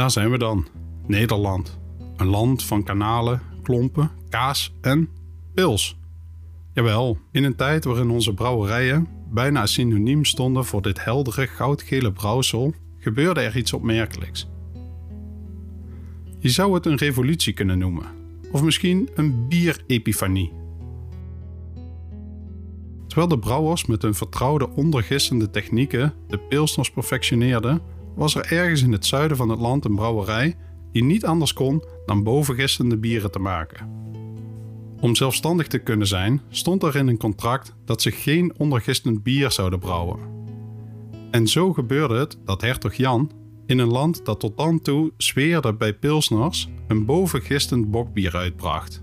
Daar 0.00 0.10
zijn 0.10 0.30
we 0.30 0.38
dan, 0.38 0.66
Nederland. 1.06 1.78
Een 2.16 2.26
land 2.26 2.64
van 2.64 2.82
kanalen, 2.82 3.42
klompen, 3.62 4.10
kaas 4.28 4.74
en 4.80 5.08
pils. 5.54 5.98
Jawel, 6.72 7.18
in 7.32 7.44
een 7.44 7.56
tijd 7.56 7.84
waarin 7.84 8.10
onze 8.10 8.34
brouwerijen 8.34 9.08
bijna 9.30 9.66
synoniem 9.66 10.24
stonden 10.24 10.64
voor 10.64 10.82
dit 10.82 11.04
heldere 11.04 11.46
goudgele 11.46 12.12
brouwsel, 12.12 12.74
gebeurde 12.98 13.40
er 13.40 13.56
iets 13.56 13.72
opmerkelijks. 13.72 14.48
Je 16.38 16.48
zou 16.48 16.74
het 16.74 16.86
een 16.86 16.96
revolutie 16.96 17.52
kunnen 17.52 17.78
noemen, 17.78 18.06
of 18.52 18.62
misschien 18.62 19.08
een 19.14 19.48
bierepifanie. 19.48 20.52
Terwijl 23.06 23.28
de 23.28 23.38
brouwers 23.38 23.86
met 23.86 24.02
hun 24.02 24.14
vertrouwde 24.14 24.68
ondergissende 24.68 25.50
technieken 25.50 26.14
de 26.28 26.38
pilsners 26.38 26.90
perfectioneerden, 26.90 27.98
was 28.14 28.34
er 28.34 28.52
ergens 28.52 28.82
in 28.82 28.92
het 28.92 29.06
zuiden 29.06 29.36
van 29.36 29.48
het 29.48 29.60
land 29.60 29.84
een 29.84 29.94
brouwerij 29.94 30.56
die 30.92 31.04
niet 31.04 31.24
anders 31.24 31.52
kon 31.52 31.84
dan 32.06 32.22
bovengistende 32.22 32.96
bieren 32.96 33.30
te 33.30 33.38
maken. 33.38 33.98
Om 35.00 35.14
zelfstandig 35.14 35.66
te 35.66 35.78
kunnen 35.78 36.06
zijn, 36.06 36.40
stond 36.48 36.82
er 36.82 36.96
in 36.96 37.08
een 37.08 37.18
contract 37.18 37.74
dat 37.84 38.02
ze 38.02 38.10
geen 38.10 38.54
ondergistend 38.56 39.22
bier 39.22 39.50
zouden 39.50 39.78
brouwen. 39.78 40.18
En 41.30 41.46
zo 41.46 41.72
gebeurde 41.72 42.18
het 42.18 42.38
dat 42.44 42.60
hertog 42.60 42.94
Jan, 42.94 43.30
in 43.66 43.78
een 43.78 43.90
land 43.90 44.24
dat 44.24 44.40
tot 44.40 44.56
dan 44.56 44.80
toe 44.80 45.12
zweerde 45.16 45.74
bij 45.74 45.94
pilsners, 45.94 46.68
een 46.88 47.04
bovengistend 47.04 47.90
bokbier 47.90 48.36
uitbracht. 48.36 49.02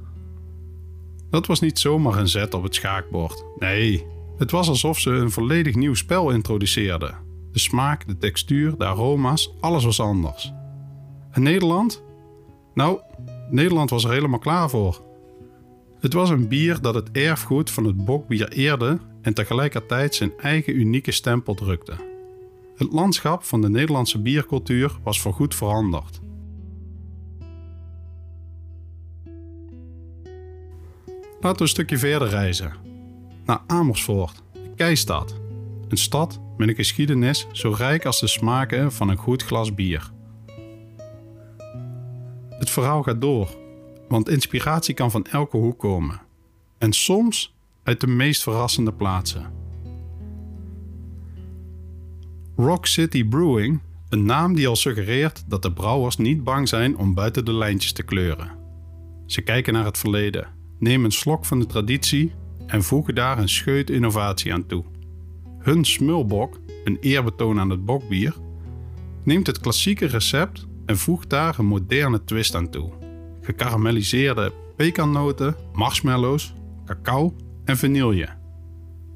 Dat 1.29 1.45
was 1.45 1.59
niet 1.59 1.79
zomaar 1.79 2.17
een 2.17 2.27
zet 2.27 2.53
op 2.53 2.63
het 2.63 2.75
schaakbord. 2.75 3.43
Nee, 3.59 4.05
het 4.37 4.51
was 4.51 4.67
alsof 4.67 4.99
ze 4.99 5.09
een 5.09 5.31
volledig 5.31 5.75
nieuw 5.75 5.93
spel 5.93 6.31
introduceerden 6.31 7.26
de 7.57 7.63
smaak, 7.63 8.07
de 8.07 8.17
textuur, 8.17 8.77
de 8.77 8.85
aroma's, 8.85 9.53
alles 9.59 9.83
was 9.83 9.99
anders. 9.99 10.53
En 11.31 11.43
Nederland? 11.43 12.03
Nou, 12.73 12.99
Nederland 13.49 13.89
was 13.89 14.03
er 14.03 14.11
helemaal 14.11 14.39
klaar 14.39 14.69
voor. 14.69 15.01
Het 15.99 16.13
was 16.13 16.29
een 16.29 16.47
bier 16.47 16.81
dat 16.81 16.93
het 16.93 17.11
erfgoed 17.11 17.69
van 17.69 17.83
het 17.85 18.05
bokbier 18.05 18.51
eerde 18.51 18.99
en 19.21 19.33
tegelijkertijd 19.33 20.15
zijn 20.15 20.31
eigen 20.37 20.75
unieke 20.75 21.11
stempel 21.11 21.53
drukte. 21.53 21.93
Het 22.75 22.91
landschap 22.91 23.43
van 23.43 23.61
de 23.61 23.69
Nederlandse 23.69 24.21
biercultuur 24.21 24.97
was 25.03 25.21
voorgoed 25.21 25.55
veranderd. 25.55 26.19
Laten 31.39 31.57
we 31.57 31.61
een 31.61 31.67
stukje 31.67 31.97
verder 31.97 32.27
reizen. 32.27 32.73
Naar 33.45 33.61
Amersfoort, 33.67 34.43
de 34.53 34.73
keistad. 34.75 35.46
Een 35.87 35.97
stad 35.97 36.39
met 36.57 36.67
een 36.67 36.75
geschiedenis 36.75 37.47
zo 37.51 37.73
rijk 37.77 38.05
als 38.05 38.19
de 38.19 38.27
smaken 38.27 38.91
van 38.91 39.09
een 39.09 39.17
goed 39.17 39.43
glas 39.43 39.73
bier. 39.73 40.11
Het 42.49 42.69
verhaal 42.69 43.03
gaat 43.03 43.21
door, 43.21 43.57
want 44.07 44.29
inspiratie 44.29 44.93
kan 44.93 45.11
van 45.11 45.25
elke 45.25 45.57
hoek 45.57 45.79
komen. 45.79 46.21
En 46.77 46.93
soms 46.93 47.55
uit 47.83 48.01
de 48.01 48.07
meest 48.07 48.43
verrassende 48.43 48.93
plaatsen. 48.93 49.51
Rock 52.55 52.85
City 52.85 53.25
Brewing, 53.25 53.79
een 54.09 54.25
naam 54.25 54.55
die 54.55 54.67
al 54.67 54.75
suggereert 54.75 55.43
dat 55.47 55.61
de 55.61 55.73
brouwers 55.73 56.17
niet 56.17 56.43
bang 56.43 56.67
zijn 56.67 56.97
om 56.97 57.13
buiten 57.13 57.45
de 57.45 57.53
lijntjes 57.53 57.91
te 57.91 58.03
kleuren. 58.03 58.51
Ze 59.25 59.41
kijken 59.41 59.73
naar 59.73 59.85
het 59.85 59.97
verleden, 59.97 60.47
nemen 60.79 61.05
een 61.05 61.11
slok 61.11 61.45
van 61.45 61.59
de 61.59 61.65
traditie 61.65 62.33
en 62.65 62.83
voegen 62.83 63.15
daar 63.15 63.37
een 63.37 63.49
scheut 63.49 63.89
innovatie 63.89 64.53
aan 64.53 64.65
toe. 64.65 64.83
Hun 65.67 65.85
smulbok, 65.85 66.59
een 66.83 66.97
eerbetoon 66.99 67.59
aan 67.59 67.69
het 67.69 67.85
bokbier, 67.85 68.35
neemt 69.23 69.47
het 69.47 69.59
klassieke 69.59 70.05
recept 70.05 70.67
en 70.85 70.97
voegt 70.97 71.29
daar 71.29 71.59
een 71.59 71.65
moderne 71.65 72.23
twist 72.23 72.55
aan 72.55 72.69
toe. 72.69 72.91
Gekarameliseerde 73.41 74.53
pekannoten, 74.75 75.55
marshmallows, 75.73 76.53
cacao 76.85 77.35
en 77.65 77.77
vanille. 77.77 78.29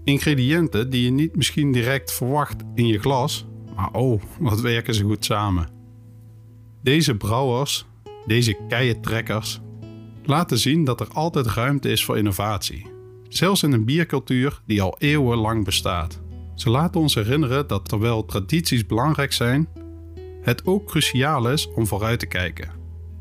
Ingrediënten 0.04 0.90
die 0.90 1.04
je 1.04 1.12
niet 1.12 1.36
misschien 1.36 1.72
direct 1.72 2.14
verwacht 2.14 2.64
in 2.76 2.88
je 2.88 3.00
glas, 3.00 3.46
maar 3.76 3.92
oh, 3.92 4.22
wat 4.40 4.62
werken 4.62 4.94
ze 4.94 5.04
goed 5.04 5.26
samen. 5.26 5.70
Deze 6.84 7.16
brouwers, 7.16 7.86
deze 8.26 8.58
keientrekkers, 8.68 9.62
laten 10.24 10.58
zien 10.58 10.84
dat 10.84 11.00
er 11.00 11.08
altijd 11.08 11.48
ruimte 11.48 11.90
is 11.90 12.06
voor 12.06 12.18
innovatie. 12.18 12.86
Zelfs 13.28 13.64
in 13.64 13.72
een 13.72 13.86
biercultuur 13.86 14.62
die 14.66 14.82
al 14.82 14.96
eeuwenlang 15.00 15.66
bestaat. 15.66 16.22
Ze 16.56 16.70
laten 16.70 17.02
ons 17.02 17.16
herinneren 17.16 17.68
dat 17.68 17.90
terwijl 17.90 18.26
tradities 18.26 18.86
belangrijk 18.86 19.34
zijn, 19.34 19.68
het 20.42 20.66
ook 20.66 20.86
cruciaal 20.86 21.50
is 21.50 21.70
om 21.74 21.88
vooruit 21.88 22.20
te 22.20 22.26
kijken, 22.26 22.72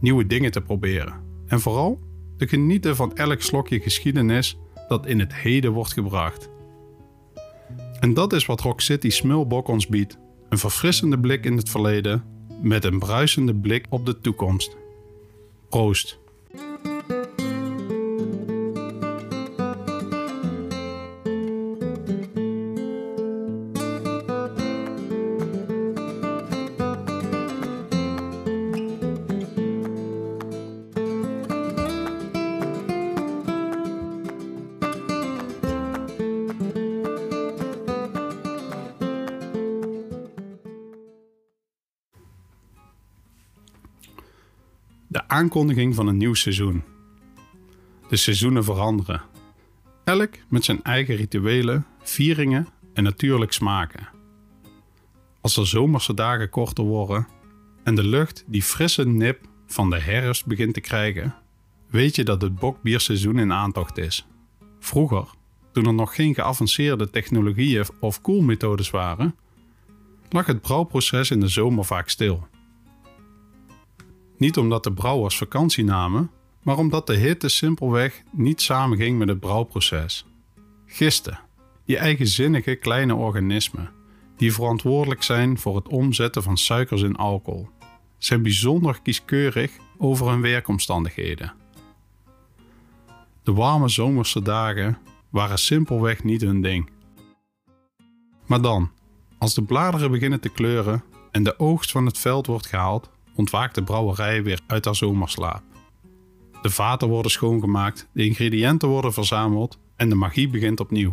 nieuwe 0.01 0.27
dingen 0.27 0.51
te 0.51 0.61
proberen 0.61 1.15
en 1.47 1.61
vooral 1.61 2.01
te 2.37 2.49
genieten 2.49 2.97
van 2.97 3.17
elk 3.17 3.41
slokje 3.41 3.81
geschiedenis 3.81 4.59
dat 4.89 5.07
in 5.07 5.21
het 5.21 5.35
heden 5.35 5.73
wordt 5.73 5.93
gebracht. 5.93 6.51
En 8.01 8.15
dat 8.15 8.33
is 8.33 8.47
wat 8.47 8.61
Rock 8.61 8.81
City 8.81 9.11
Smulbok 9.11 9.69
ons 9.69 9.87
biedt: 9.87 10.19
een 10.49 10.59
verfrissende 10.59 11.19
blik 11.19 11.45
in 11.45 11.57
het 11.57 11.69
verleden 11.69 12.25
met 12.63 12.85
een 12.85 12.99
bruisende 12.99 13.55
blik 13.55 13.87
op 13.89 14.07
de 14.07 14.21
toekomst. 14.21 14.77
Proost! 15.69 16.20
Aankondiging 45.31 45.95
van 45.95 46.07
een 46.07 46.17
nieuw 46.17 46.35
seizoen. 46.35 46.83
De 48.09 48.17
seizoenen 48.17 48.65
veranderen. 48.65 49.23
Elk 50.05 50.35
met 50.49 50.65
zijn 50.65 50.83
eigen 50.83 51.17
rituelen, 51.17 51.87
vieringen 52.03 52.69
en 52.93 53.03
natuurlijk 53.05 53.53
smaken. 53.53 54.09
Als 55.41 55.55
de 55.55 55.65
zomerse 55.65 56.15
dagen 56.15 56.51
korter 56.51 56.85
worden, 56.85 57.27
en 57.83 57.95
de 57.95 58.05
lucht 58.05 58.45
die 58.47 58.63
frisse 58.63 59.07
nip 59.07 59.49
van 59.67 59.91
de 59.91 60.01
herfst 60.01 60.47
begint 60.47 60.75
te 60.75 60.81
krijgen, 60.81 61.35
weet 61.91 62.17
je 62.17 62.25
dat 62.25 62.43
het 62.43 62.55
bokbierseizoen 62.55 63.39
in 63.39 63.53
aantocht 63.53 63.99
is. 63.99 64.27
Vroeger, 64.79 65.25
toen 65.73 65.87
er 65.87 65.95
nog 65.95 66.15
geen 66.15 66.35
geavanceerde 66.35 67.11
technologieën 67.11 67.85
of 68.01 68.21
koelmethodes 68.21 68.91
waren, 68.91 69.35
lag 70.29 70.47
het 70.47 70.61
brouwproces 70.61 71.31
in 71.31 71.41
de 71.41 71.49
zomer 71.49 71.85
vaak 71.85 72.09
stil. 72.09 72.49
Niet 74.41 74.59
omdat 74.59 74.85
de 74.85 74.93
brouwers 74.93 75.37
vakantie 75.37 75.85
namen, 75.85 76.31
maar 76.63 76.79
omdat 76.79 77.07
de 77.07 77.17
hitte 77.17 77.49
simpelweg 77.49 78.23
niet 78.31 78.63
samenging 78.63 79.19
met 79.19 79.29
het 79.29 79.41
brouwproces. 79.41 80.27
Gisten, 80.87 81.41
die 81.85 81.97
eigenzinnige 81.97 82.75
kleine 82.75 83.15
organismen, 83.15 83.91
die 84.37 84.53
verantwoordelijk 84.53 85.23
zijn 85.23 85.59
voor 85.59 85.77
het 85.77 85.89
omzetten 85.89 86.43
van 86.43 86.57
suikers 86.57 87.03
in 87.03 87.17
alcohol, 87.17 87.69
zijn 88.19 88.43
bijzonder 88.43 89.01
kieskeurig 89.03 89.73
over 89.99 90.29
hun 90.29 90.41
werkomstandigheden. 90.41 91.53
De 93.43 93.53
warme 93.53 93.89
zomerse 93.89 94.43
dagen 94.43 94.99
waren 95.31 95.59
simpelweg 95.59 96.25
niet 96.25 96.41
hun 96.41 96.61
ding. 96.61 96.91
Maar 98.47 98.61
dan, 98.61 98.91
als 99.39 99.55
de 99.55 99.63
bladeren 99.63 100.11
beginnen 100.11 100.41
te 100.41 100.49
kleuren 100.49 101.05
en 101.31 101.43
de 101.43 101.59
oogst 101.59 101.91
van 101.91 102.07
het 102.07 102.19
veld 102.19 102.47
wordt 102.47 102.67
gehaald, 102.67 103.11
ontwaakt 103.41 103.75
de 103.75 103.83
brouwerij 103.83 104.43
weer 104.43 104.61
uit 104.67 104.85
haar 104.85 104.97
zomerslaap. 104.97 105.63
De 106.63 106.71
vaten 106.71 107.09
worden 107.09 107.31
schoongemaakt, 107.31 108.09
de 108.13 108.25
ingrediënten 108.25 108.89
worden 108.89 109.13
verzameld 109.13 109.79
en 109.97 110.09
de 110.09 110.15
magie 110.15 110.49
begint 110.49 110.81
opnieuw. 110.81 111.13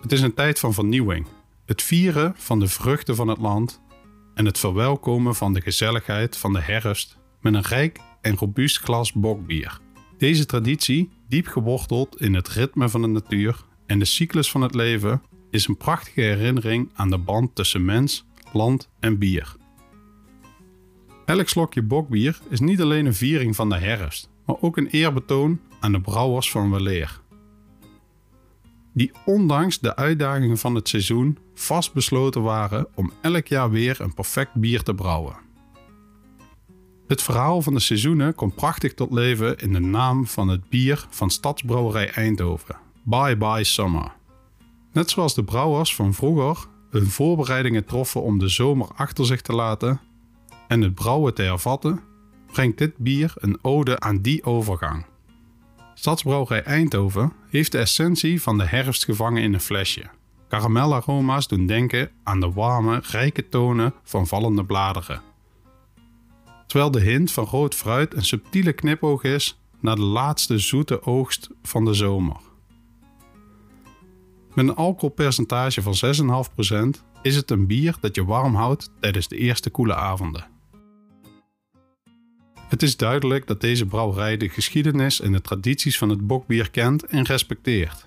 Het 0.00 0.12
is 0.12 0.20
een 0.20 0.34
tijd 0.34 0.58
van 0.58 0.74
vernieuwing, 0.74 1.26
het 1.66 1.82
vieren 1.82 2.34
van 2.36 2.58
de 2.60 2.68
vruchten 2.68 3.16
van 3.16 3.28
het 3.28 3.38
land 3.38 3.80
en 4.34 4.44
het 4.44 4.58
verwelkomen 4.58 5.34
van 5.34 5.52
de 5.52 5.60
gezelligheid 5.60 6.36
van 6.36 6.52
de 6.52 6.60
herfst 6.60 7.18
met 7.40 7.54
een 7.54 7.62
rijk 7.62 8.00
en 8.20 8.36
robuust 8.36 8.78
glas 8.78 9.12
bokbier. 9.12 9.80
Deze 10.18 10.46
traditie, 10.46 11.10
diep 11.28 11.46
geworteld 11.46 12.20
in 12.20 12.34
het 12.34 12.48
ritme 12.48 12.88
van 12.88 13.02
de 13.02 13.08
natuur 13.08 13.64
en 13.86 13.98
de 13.98 14.04
cyclus 14.04 14.50
van 14.50 14.62
het 14.62 14.74
leven, 14.74 15.22
is 15.50 15.66
een 15.66 15.76
prachtige 15.76 16.20
herinnering 16.20 16.90
aan 16.94 17.10
de 17.10 17.18
band 17.18 17.54
tussen 17.54 17.84
mens, 17.84 18.24
land 18.52 18.88
en 19.00 19.18
bier. 19.18 19.60
Elk 21.32 21.48
slokje 21.48 21.82
bokbier 21.82 22.40
is 22.48 22.60
niet 22.60 22.80
alleen 22.80 23.06
een 23.06 23.14
viering 23.14 23.56
van 23.56 23.68
de 23.68 23.78
herfst, 23.78 24.28
maar 24.46 24.56
ook 24.60 24.76
een 24.76 24.86
eerbetoon 24.86 25.60
aan 25.80 25.92
de 25.92 26.00
brouwers 26.00 26.50
van 26.50 26.70
weleer. 26.70 27.20
Die 28.92 29.12
ondanks 29.24 29.78
de 29.78 29.96
uitdagingen 29.96 30.58
van 30.58 30.74
het 30.74 30.88
seizoen 30.88 31.38
vastbesloten 31.54 32.42
waren 32.42 32.86
om 32.94 33.12
elk 33.20 33.46
jaar 33.46 33.70
weer 33.70 34.00
een 34.00 34.14
perfect 34.14 34.54
bier 34.54 34.82
te 34.82 34.94
brouwen. 34.94 35.36
Het 37.06 37.22
verhaal 37.22 37.62
van 37.62 37.74
de 37.74 37.80
seizoenen 37.80 38.34
komt 38.34 38.54
prachtig 38.54 38.94
tot 38.94 39.12
leven 39.12 39.58
in 39.58 39.72
de 39.72 39.80
naam 39.80 40.26
van 40.26 40.48
het 40.48 40.68
bier 40.68 41.06
van 41.10 41.30
Stadsbrouwerij 41.30 42.10
Eindhoven, 42.10 42.76
Bye 43.02 43.36
Bye 43.36 43.64
Summer. 43.64 44.12
Net 44.92 45.10
zoals 45.10 45.34
de 45.34 45.44
brouwers 45.44 45.94
van 45.94 46.14
vroeger 46.14 46.66
hun 46.90 47.06
voorbereidingen 47.06 47.84
troffen 47.84 48.22
om 48.22 48.38
de 48.38 48.48
zomer 48.48 48.88
achter 48.94 49.26
zich 49.26 49.40
te 49.40 49.52
laten 49.52 50.00
en 50.72 50.80
het 50.80 50.94
brouwen 50.94 51.34
te 51.34 51.42
hervatten, 51.42 52.00
brengt 52.52 52.78
dit 52.78 52.96
bier 52.96 53.32
een 53.34 53.58
ode 53.62 54.00
aan 54.00 54.20
die 54.20 54.44
overgang. 54.44 55.06
Stadsbrouwerij 55.94 56.62
Eindhoven 56.62 57.32
heeft 57.48 57.72
de 57.72 57.78
essentie 57.78 58.42
van 58.42 58.58
de 58.58 58.64
herfst 58.64 59.04
gevangen 59.04 59.42
in 59.42 59.54
een 59.54 59.60
flesje. 59.60 60.10
Karamellaroma's 60.48 61.48
doen 61.48 61.66
denken 61.66 62.10
aan 62.22 62.40
de 62.40 62.52
warme, 62.52 63.02
rijke 63.10 63.48
tonen 63.48 63.94
van 64.02 64.26
vallende 64.26 64.64
bladeren. 64.64 65.22
Terwijl 66.66 66.90
de 66.90 67.00
hint 67.00 67.32
van 67.32 67.44
rood 67.44 67.74
fruit 67.74 68.14
een 68.14 68.24
subtiele 68.24 68.72
knipoog 68.72 69.22
is 69.22 69.60
naar 69.80 69.96
de 69.96 70.02
laatste 70.02 70.58
zoete 70.58 71.02
oogst 71.02 71.48
van 71.62 71.84
de 71.84 71.94
zomer. 71.94 72.40
Met 74.54 74.68
een 74.68 74.74
alcoholpercentage 74.74 75.82
van 75.82 75.94
6,5% 76.94 77.00
is 77.22 77.36
het 77.36 77.50
een 77.50 77.66
bier 77.66 77.96
dat 78.00 78.14
je 78.14 78.24
warm 78.24 78.54
houdt 78.54 78.90
tijdens 79.00 79.28
de 79.28 79.36
eerste 79.36 79.70
koele 79.70 79.94
avonden. 79.94 80.51
Het 82.72 82.82
is 82.82 82.96
duidelijk 82.96 83.46
dat 83.46 83.60
deze 83.60 83.86
brouwerij 83.86 84.36
de 84.36 84.48
geschiedenis 84.48 85.20
en 85.20 85.32
de 85.32 85.40
tradities 85.40 85.98
van 85.98 86.08
het 86.08 86.26
bokbier 86.26 86.70
kent 86.70 87.04
en 87.04 87.24
respecteert. 87.24 88.06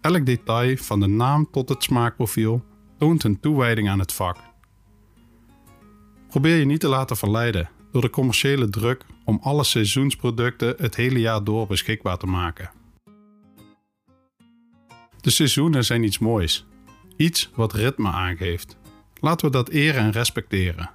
Elk 0.00 0.26
detail, 0.26 0.76
van 0.76 1.00
de 1.00 1.06
naam 1.06 1.48
tot 1.50 1.68
het 1.68 1.82
smaakprofiel, 1.82 2.64
toont 2.98 3.24
een 3.24 3.40
toewijding 3.40 3.88
aan 3.88 3.98
het 3.98 4.12
vak. 4.12 4.36
Probeer 6.28 6.56
je 6.56 6.64
niet 6.64 6.80
te 6.80 6.88
laten 6.88 7.16
verleiden 7.16 7.70
door 7.92 8.02
de 8.02 8.10
commerciële 8.10 8.68
druk 8.68 9.04
om 9.24 9.38
alle 9.42 9.64
seizoensproducten 9.64 10.74
het 10.78 10.96
hele 10.96 11.20
jaar 11.20 11.44
door 11.44 11.66
beschikbaar 11.66 12.18
te 12.18 12.26
maken. 12.26 12.70
De 15.20 15.30
seizoenen 15.30 15.84
zijn 15.84 16.02
iets 16.02 16.18
moois, 16.18 16.66
iets 17.16 17.50
wat 17.54 17.72
ritme 17.72 18.10
aangeeft. 18.10 18.76
Laten 19.20 19.46
we 19.46 19.52
dat 19.52 19.68
eren 19.68 20.02
en 20.02 20.12
respecteren. 20.12 20.90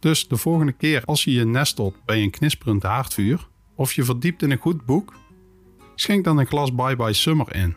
Dus 0.00 0.28
de 0.28 0.36
volgende 0.36 0.72
keer 0.72 1.02
als 1.04 1.24
je 1.24 1.32
je 1.32 1.44
nestelt 1.44 2.04
bij 2.04 2.22
een 2.22 2.30
knisperend 2.30 2.82
haardvuur 2.82 3.48
of 3.74 3.92
je 3.92 4.04
verdiept 4.04 4.42
in 4.42 4.50
een 4.50 4.58
goed 4.58 4.86
boek, 4.86 5.14
schenk 5.94 6.24
dan 6.24 6.38
een 6.38 6.46
glas 6.46 6.74
Bye 6.74 6.96
Bye 6.96 7.12
Summer 7.12 7.54
in. 7.54 7.76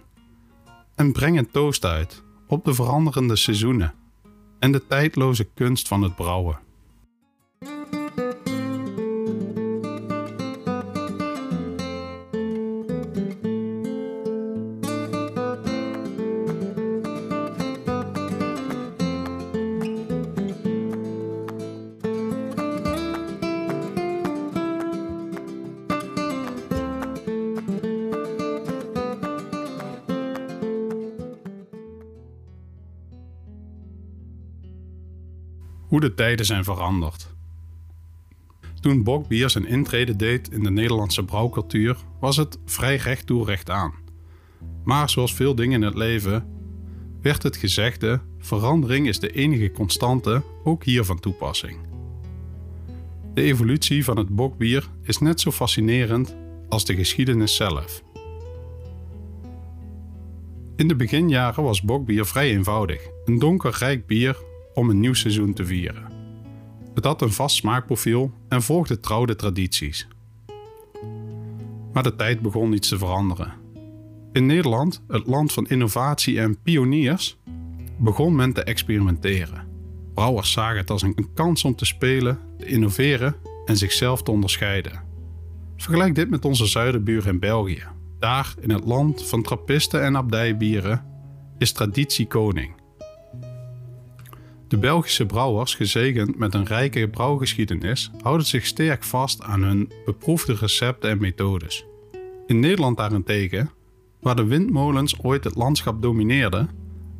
En 0.95 1.11
breng 1.11 1.37
een 1.37 1.51
toast 1.51 1.85
uit 1.85 2.23
op 2.47 2.65
de 2.65 2.73
veranderende 2.73 3.35
seizoenen 3.35 3.93
en 4.59 4.71
de 4.71 4.87
tijdloze 4.87 5.43
kunst 5.43 5.87
van 5.87 6.01
het 6.01 6.15
brouwen. 6.15 6.59
Hoe 35.93 36.01
de 36.01 36.13
tijden 36.13 36.45
zijn 36.45 36.63
veranderd. 36.63 37.35
Toen 38.81 39.03
bokbier 39.03 39.49
zijn 39.49 39.65
intrede 39.65 40.15
deed 40.15 40.51
in 40.51 40.63
de 40.63 40.71
Nederlandse 40.71 41.25
brouwcultuur, 41.25 41.97
was 42.19 42.37
het 42.37 42.59
vrij 42.65 42.95
recht 42.95 43.25
toe 43.25 43.45
recht 43.45 43.69
aan. 43.69 43.93
Maar 44.83 45.09
zoals 45.09 45.33
veel 45.33 45.55
dingen 45.55 45.81
in 45.81 45.85
het 45.87 45.95
leven, 45.95 46.45
werd 47.21 47.43
het 47.43 47.57
gezegde: 47.57 48.21
verandering 48.37 49.07
is 49.07 49.19
de 49.19 49.31
enige 49.31 49.71
constante, 49.71 50.43
ook 50.63 50.83
hier 50.83 51.03
van 51.03 51.19
toepassing. 51.19 51.77
De 53.33 53.41
evolutie 53.41 54.03
van 54.03 54.17
het 54.17 54.29
bokbier 54.29 54.89
is 55.03 55.17
net 55.17 55.41
zo 55.41 55.51
fascinerend 55.51 56.35
als 56.69 56.85
de 56.85 56.95
geschiedenis 56.95 57.55
zelf. 57.55 58.03
In 60.75 60.87
de 60.87 60.95
beginjaren 60.95 61.63
was 61.63 61.81
bokbier 61.81 62.25
vrij 62.25 62.49
eenvoudig: 62.49 63.07
een 63.25 63.39
donker 63.39 63.75
rijk 63.79 64.05
bier 64.05 64.51
om 64.73 64.89
een 64.89 64.99
nieuw 64.99 65.13
seizoen 65.13 65.53
te 65.53 65.65
vieren. 65.65 66.11
Het 66.93 67.03
had 67.03 67.21
een 67.21 67.31
vast 67.31 67.55
smaakprofiel 67.55 68.31
en 68.47 68.61
volgde 68.61 68.99
trouw 68.99 69.25
de 69.25 69.35
tradities. 69.35 70.07
Maar 71.93 72.03
de 72.03 72.15
tijd 72.15 72.41
begon 72.41 72.73
iets 72.73 72.89
te 72.89 72.97
veranderen. 72.97 73.53
In 74.31 74.45
Nederland, 74.45 75.03
het 75.07 75.27
land 75.27 75.53
van 75.53 75.67
innovatie 75.67 76.39
en 76.39 76.61
pioniers, 76.61 77.37
begon 77.97 78.35
men 78.35 78.53
te 78.53 78.63
experimenteren. 78.63 79.67
Brouwers 80.13 80.51
zagen 80.51 80.77
het 80.77 80.89
als 80.89 81.01
een 81.01 81.29
kans 81.33 81.63
om 81.63 81.75
te 81.75 81.85
spelen, 81.85 82.39
te 82.57 82.65
innoveren 82.65 83.35
en 83.65 83.77
zichzelf 83.77 84.23
te 84.23 84.31
onderscheiden. 84.31 85.01
Vergelijk 85.77 86.15
dit 86.15 86.29
met 86.29 86.45
onze 86.45 86.65
zuidenbuur 86.65 87.27
in 87.27 87.39
België. 87.39 87.83
Daar, 88.19 88.53
in 88.59 88.69
het 88.69 88.85
land 88.85 89.27
van 89.27 89.41
trappisten 89.41 90.03
en 90.03 90.15
abdijbieren, 90.15 91.05
is 91.57 91.71
traditie 91.71 92.27
koning. 92.27 92.82
De 94.73 94.79
Belgische 94.79 95.25
brouwers, 95.25 95.75
gezegend 95.75 96.37
met 96.37 96.53
een 96.53 96.65
rijke 96.65 97.07
brouwgeschiedenis, 97.07 98.11
houden 98.21 98.47
zich 98.47 98.65
sterk 98.65 99.03
vast 99.03 99.41
aan 99.41 99.63
hun 99.63 99.91
beproefde 100.05 100.55
recepten 100.55 101.09
en 101.09 101.17
methodes. 101.17 101.85
In 102.47 102.59
Nederland 102.59 102.97
daarentegen, 102.97 103.69
waar 104.19 104.35
de 104.35 104.43
windmolens 104.43 105.19
ooit 105.21 105.43
het 105.43 105.55
landschap 105.55 106.01
domineerden, 106.01 106.69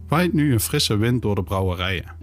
waait 0.07 0.33
nu 0.33 0.53
een 0.53 0.59
frisse 0.59 0.97
wind 0.97 1.21
door 1.21 1.35
de 1.35 1.43
brouwerijen. 1.43 2.15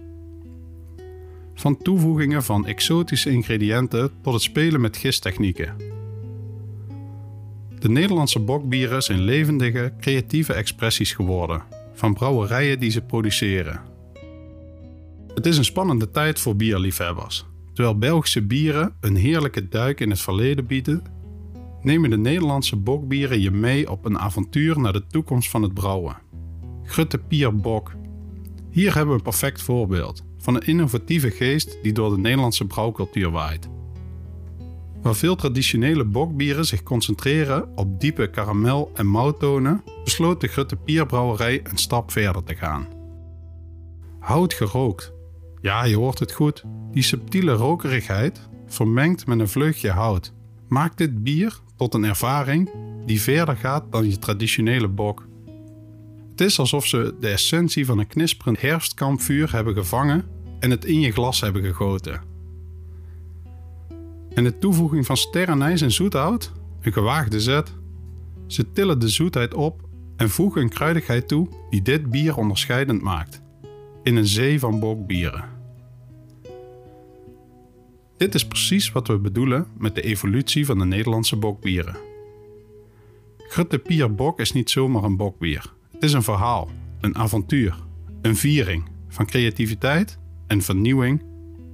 Van 1.53 1.77
toevoegingen 1.77 2.43
van 2.43 2.65
exotische 2.65 3.29
ingrediënten 3.29 4.11
tot 4.21 4.33
het 4.33 4.41
spelen 4.41 4.81
met 4.81 4.97
gistechnieken. 4.97 5.75
De 7.79 7.89
Nederlandse 7.89 8.39
bokbieren 8.39 9.03
zijn 9.03 9.21
levendige, 9.21 9.93
creatieve 9.99 10.53
expressies 10.53 11.13
geworden 11.13 11.63
van 11.93 12.13
brouwerijen 12.13 12.79
die 12.79 12.91
ze 12.91 13.01
produceren 13.01 13.90
Het 15.35 15.45
is 15.45 15.57
een 15.57 15.65
spannende 15.65 16.11
tijd 16.11 16.39
voor 16.39 16.55
bierliefhebbers. 16.55 17.45
Terwijl 17.73 17.97
Belgische 17.97 18.41
bieren 18.41 18.95
een 18.99 19.15
heerlijke 19.15 19.67
duik 19.67 19.99
in 19.99 20.09
het 20.09 20.19
verleden 20.19 20.65
bieden, 20.65 21.03
nemen 21.81 22.09
de 22.09 22.17
Nederlandse 22.17 22.75
bokbieren 22.75 23.41
je 23.41 23.51
mee 23.51 23.91
op 23.91 24.05
een 24.05 24.19
avontuur 24.19 24.79
naar 24.79 24.93
de 24.93 25.07
toekomst 25.07 25.49
van 25.49 25.61
het 25.61 25.73
brouwen. 25.73 26.17
Grutte 26.83 27.17
Pier 27.17 27.55
Bok. 27.55 27.93
Hier 28.69 28.93
hebben 28.93 29.09
we 29.09 29.15
een 29.15 29.21
perfect 29.21 29.61
voorbeeld 29.61 30.23
van 30.37 30.55
een 30.55 30.67
innovatieve 30.67 31.31
geest 31.31 31.77
die 31.83 31.93
door 31.93 32.09
de 32.09 32.17
Nederlandse 32.17 32.65
brouwcultuur 32.65 33.31
waait. 33.31 33.69
Waar 35.01 35.15
veel 35.15 35.35
traditionele 35.35 36.05
bokbieren 36.05 36.65
zich 36.65 36.83
concentreren 36.83 37.69
op 37.75 37.99
diepe 37.99 38.29
karamel- 38.29 38.91
en 38.93 39.07
mouttonen, 39.07 39.83
besloot 40.03 40.41
de 40.41 40.47
Grutte 40.47 40.75
Pierbrouwerij 40.75 41.59
een 41.63 41.77
stap 41.77 42.11
verder 42.11 42.43
te 42.43 42.55
gaan. 42.55 42.87
Hout 44.19 44.53
gerookt. 44.53 45.13
Ja, 45.61 45.83
je 45.83 45.95
hoort 45.95 46.19
het 46.19 46.31
goed. 46.31 46.63
Die 46.91 47.03
subtiele 47.03 47.51
rokerigheid, 47.51 48.49
vermengd 48.67 49.25
met 49.25 49.39
een 49.39 49.49
vleugje 49.49 49.89
hout, 49.89 50.33
maakt 50.67 50.97
dit 50.97 51.23
bier 51.23 51.59
tot 51.75 51.93
een 51.93 52.03
ervaring 52.03 52.69
die 53.05 53.21
verder 53.21 53.57
gaat 53.57 53.91
dan 53.91 54.09
je 54.09 54.19
traditionele 54.19 54.87
bok. 54.87 55.27
Het 56.29 56.41
is 56.41 56.59
alsof 56.59 56.85
ze 56.85 57.15
de 57.19 57.29
essentie 57.29 57.85
van 57.85 57.99
een 57.99 58.07
knisperend 58.07 58.61
herfstkampvuur 58.61 59.51
hebben 59.51 59.73
gevangen 59.73 60.25
en 60.59 60.69
het 60.69 60.85
in 60.85 60.99
je 60.99 61.11
glas 61.11 61.41
hebben 61.41 61.61
gegoten. 61.63 62.21
En 64.33 64.43
de 64.43 64.57
toevoeging 64.57 65.05
van 65.05 65.17
sterrenijs 65.17 65.81
en 65.81 65.91
zoethout, 65.91 66.51
een 66.81 66.93
gewaagde 66.93 67.39
zet. 67.39 67.73
Ze 68.47 68.71
tillen 68.71 68.99
de 68.99 69.09
zoetheid 69.09 69.53
op 69.53 69.81
en 70.15 70.29
voegen 70.29 70.61
een 70.61 70.69
kruidigheid 70.69 71.27
toe 71.27 71.47
die 71.69 71.81
dit 71.81 72.09
bier 72.09 72.37
onderscheidend 72.37 73.01
maakt. 73.01 73.41
In 74.03 74.15
een 74.15 74.27
zee 74.27 74.59
van 74.59 74.79
bokbieren. 74.79 75.50
Dit 78.21 78.35
is 78.35 78.45
precies 78.45 78.91
wat 78.91 79.07
we 79.07 79.17
bedoelen 79.17 79.67
met 79.77 79.95
de 79.95 80.01
evolutie 80.01 80.65
van 80.65 80.79
de 80.79 80.85
Nederlandse 80.85 81.35
bokbieren. 81.35 81.95
Grutte 83.37 83.79
Pier 83.79 84.15
Bok 84.15 84.39
is 84.39 84.51
niet 84.51 84.69
zomaar 84.69 85.03
een 85.03 85.17
bokbier. 85.17 85.73
Het 85.91 86.03
is 86.03 86.13
een 86.13 86.23
verhaal, 86.23 86.69
een 86.99 87.15
avontuur, 87.15 87.75
een 88.21 88.35
viering 88.35 88.89
van 89.07 89.25
creativiteit 89.25 90.17
en 90.47 90.61
vernieuwing 90.61 91.23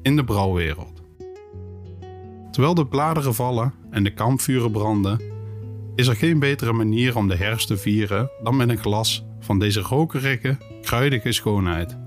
in 0.01 0.15
de 0.15 0.23
brouwwereld. 0.23 1.01
Terwijl 2.51 2.73
de 2.73 2.86
bladeren 2.86 3.36
vallen 3.36 3.73
en 3.89 4.03
de 4.03 4.13
kampvuren 4.13 4.71
branden, 4.71 5.21
is 5.95 6.07
er 6.07 6.15
geen 6.15 6.39
betere 6.39 6.73
manier 6.73 7.15
om 7.15 7.27
de 7.27 7.36
herfst 7.36 7.67
te 7.67 7.77
vieren 7.77 8.29
dan 8.43 8.55
met 8.55 8.69
een 8.69 8.77
glas 8.77 9.25
van 9.39 9.60
deze 9.60 9.81
rokerige, 9.81 10.57
kruidige 10.81 11.31
schoonheid. 11.31 12.06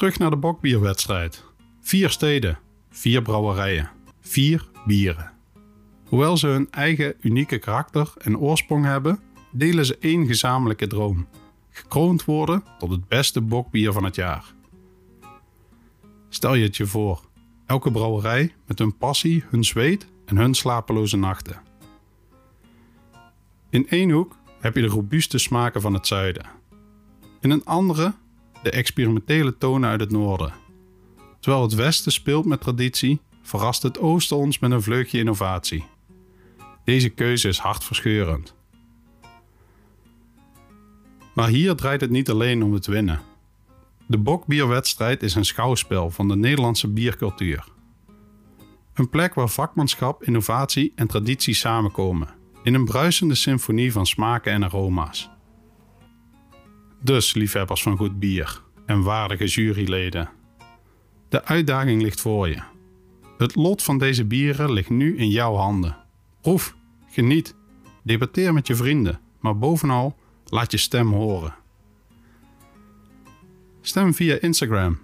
Terug 0.00 0.18
naar 0.18 0.30
de 0.30 0.36
bokbierwedstrijd. 0.36 1.44
Vier 1.80 2.10
steden, 2.10 2.58
vier 2.90 3.22
brouwerijen, 3.22 3.90
vier 4.20 4.68
bieren. 4.86 5.32
Hoewel 6.04 6.36
ze 6.36 6.46
hun 6.46 6.70
eigen 6.70 7.14
unieke 7.20 7.58
karakter 7.58 8.12
en 8.18 8.38
oorsprong 8.38 8.84
hebben, 8.84 9.20
delen 9.50 9.86
ze 9.86 9.98
één 9.98 10.26
gezamenlijke 10.26 10.86
droom: 10.86 11.28
gekroond 11.70 12.24
worden 12.24 12.64
tot 12.78 12.90
het 12.90 13.08
beste 13.08 13.40
bokbier 13.40 13.92
van 13.92 14.04
het 14.04 14.14
jaar. 14.14 14.54
Stel 16.28 16.54
je 16.54 16.64
het 16.64 16.76
je 16.76 16.86
voor, 16.86 17.24
elke 17.66 17.90
brouwerij 17.90 18.54
met 18.66 18.78
hun 18.78 18.96
passie, 18.96 19.44
hun 19.50 19.64
zweet 19.64 20.06
en 20.24 20.36
hun 20.36 20.54
slapeloze 20.54 21.16
nachten. 21.16 21.62
In 23.70 23.88
één 23.88 24.10
hoek 24.10 24.36
heb 24.60 24.74
je 24.74 24.82
de 24.82 24.88
robuuste 24.88 25.38
smaken 25.38 25.80
van 25.80 25.94
het 25.94 26.06
zuiden. 26.06 26.46
In 27.40 27.50
een 27.50 27.64
andere 27.64 28.14
de 28.62 28.70
experimentele 28.70 29.58
tonen 29.58 29.90
uit 29.90 30.00
het 30.00 30.10
noorden. 30.10 30.52
Terwijl 31.40 31.62
het 31.62 31.74
westen 31.74 32.12
speelt 32.12 32.44
met 32.44 32.60
traditie, 32.60 33.20
verrast 33.42 33.82
het 33.82 33.98
oosten 33.98 34.36
ons 34.36 34.58
met 34.58 34.70
een 34.70 34.82
vleugje 34.82 35.18
innovatie. 35.18 35.84
Deze 36.84 37.08
keuze 37.08 37.48
is 37.48 37.58
hartverscheurend. 37.58 38.54
Maar 41.34 41.48
hier 41.48 41.74
draait 41.74 42.00
het 42.00 42.10
niet 42.10 42.30
alleen 42.30 42.62
om 42.62 42.72
het 42.72 42.86
winnen. 42.86 43.20
De 44.06 44.18
bokbierwedstrijd 44.18 45.22
is 45.22 45.34
een 45.34 45.44
schouwspel 45.44 46.10
van 46.10 46.28
de 46.28 46.36
Nederlandse 46.36 46.88
biercultuur. 46.88 47.64
Een 48.94 49.08
plek 49.08 49.34
waar 49.34 49.48
vakmanschap, 49.48 50.22
innovatie 50.22 50.92
en 50.94 51.06
traditie 51.06 51.54
samenkomen 51.54 52.28
in 52.62 52.74
een 52.74 52.84
bruisende 52.84 53.34
symfonie 53.34 53.92
van 53.92 54.06
smaken 54.06 54.52
en 54.52 54.64
aroma's. 54.64 55.29
Dus, 57.02 57.34
liefhebbers 57.34 57.82
van 57.82 57.96
goed 57.96 58.18
bier 58.18 58.62
en 58.86 59.02
waardige 59.02 59.46
juryleden. 59.46 60.30
De 61.28 61.44
uitdaging 61.44 62.02
ligt 62.02 62.20
voor 62.20 62.48
je. 62.48 62.62
Het 63.38 63.54
lot 63.54 63.82
van 63.82 63.98
deze 63.98 64.24
bieren 64.24 64.72
ligt 64.72 64.90
nu 64.90 65.16
in 65.16 65.28
jouw 65.28 65.54
handen. 65.54 65.96
Proef, 66.40 66.76
geniet, 67.10 67.54
debatteer 68.02 68.52
met 68.52 68.66
je 68.66 68.74
vrienden, 68.74 69.20
maar 69.40 69.58
bovenal 69.58 70.16
laat 70.44 70.70
je 70.70 70.76
stem 70.76 71.12
horen. 71.12 71.54
Stem 73.80 74.14
via 74.14 74.40
Instagram. 74.40 74.98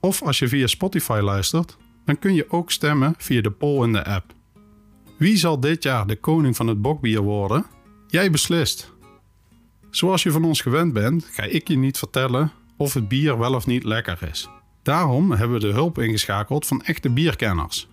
Of 0.00 0.22
als 0.22 0.38
je 0.38 0.48
via 0.48 0.66
Spotify 0.66 1.20
luistert, 1.22 1.76
dan 2.04 2.18
kun 2.18 2.34
je 2.34 2.50
ook 2.50 2.70
stemmen 2.70 3.14
via 3.18 3.40
de 3.40 3.50
poll 3.50 3.84
in 3.84 3.92
de 3.92 4.04
app. 4.04 4.34
Wie 5.18 5.36
zal 5.36 5.60
dit 5.60 5.82
jaar 5.82 6.06
de 6.06 6.16
koning 6.16 6.56
van 6.56 6.66
het 6.66 6.82
bokbier 6.82 7.20
worden? 7.20 7.66
Jij 8.06 8.30
beslist. 8.30 8.92
Zoals 9.92 10.22
je 10.22 10.30
van 10.30 10.44
ons 10.44 10.60
gewend 10.60 10.92
bent, 10.92 11.24
ga 11.30 11.42
ik 11.42 11.68
je 11.68 11.76
niet 11.76 11.98
vertellen 11.98 12.52
of 12.76 12.94
het 12.94 13.08
bier 13.08 13.38
wel 13.38 13.54
of 13.54 13.66
niet 13.66 13.84
lekker 13.84 14.28
is. 14.30 14.48
Daarom 14.82 15.30
hebben 15.30 15.60
we 15.60 15.66
de 15.66 15.72
hulp 15.72 15.98
ingeschakeld 15.98 16.66
van 16.66 16.82
echte 16.82 17.10
bierkenners. 17.10 17.88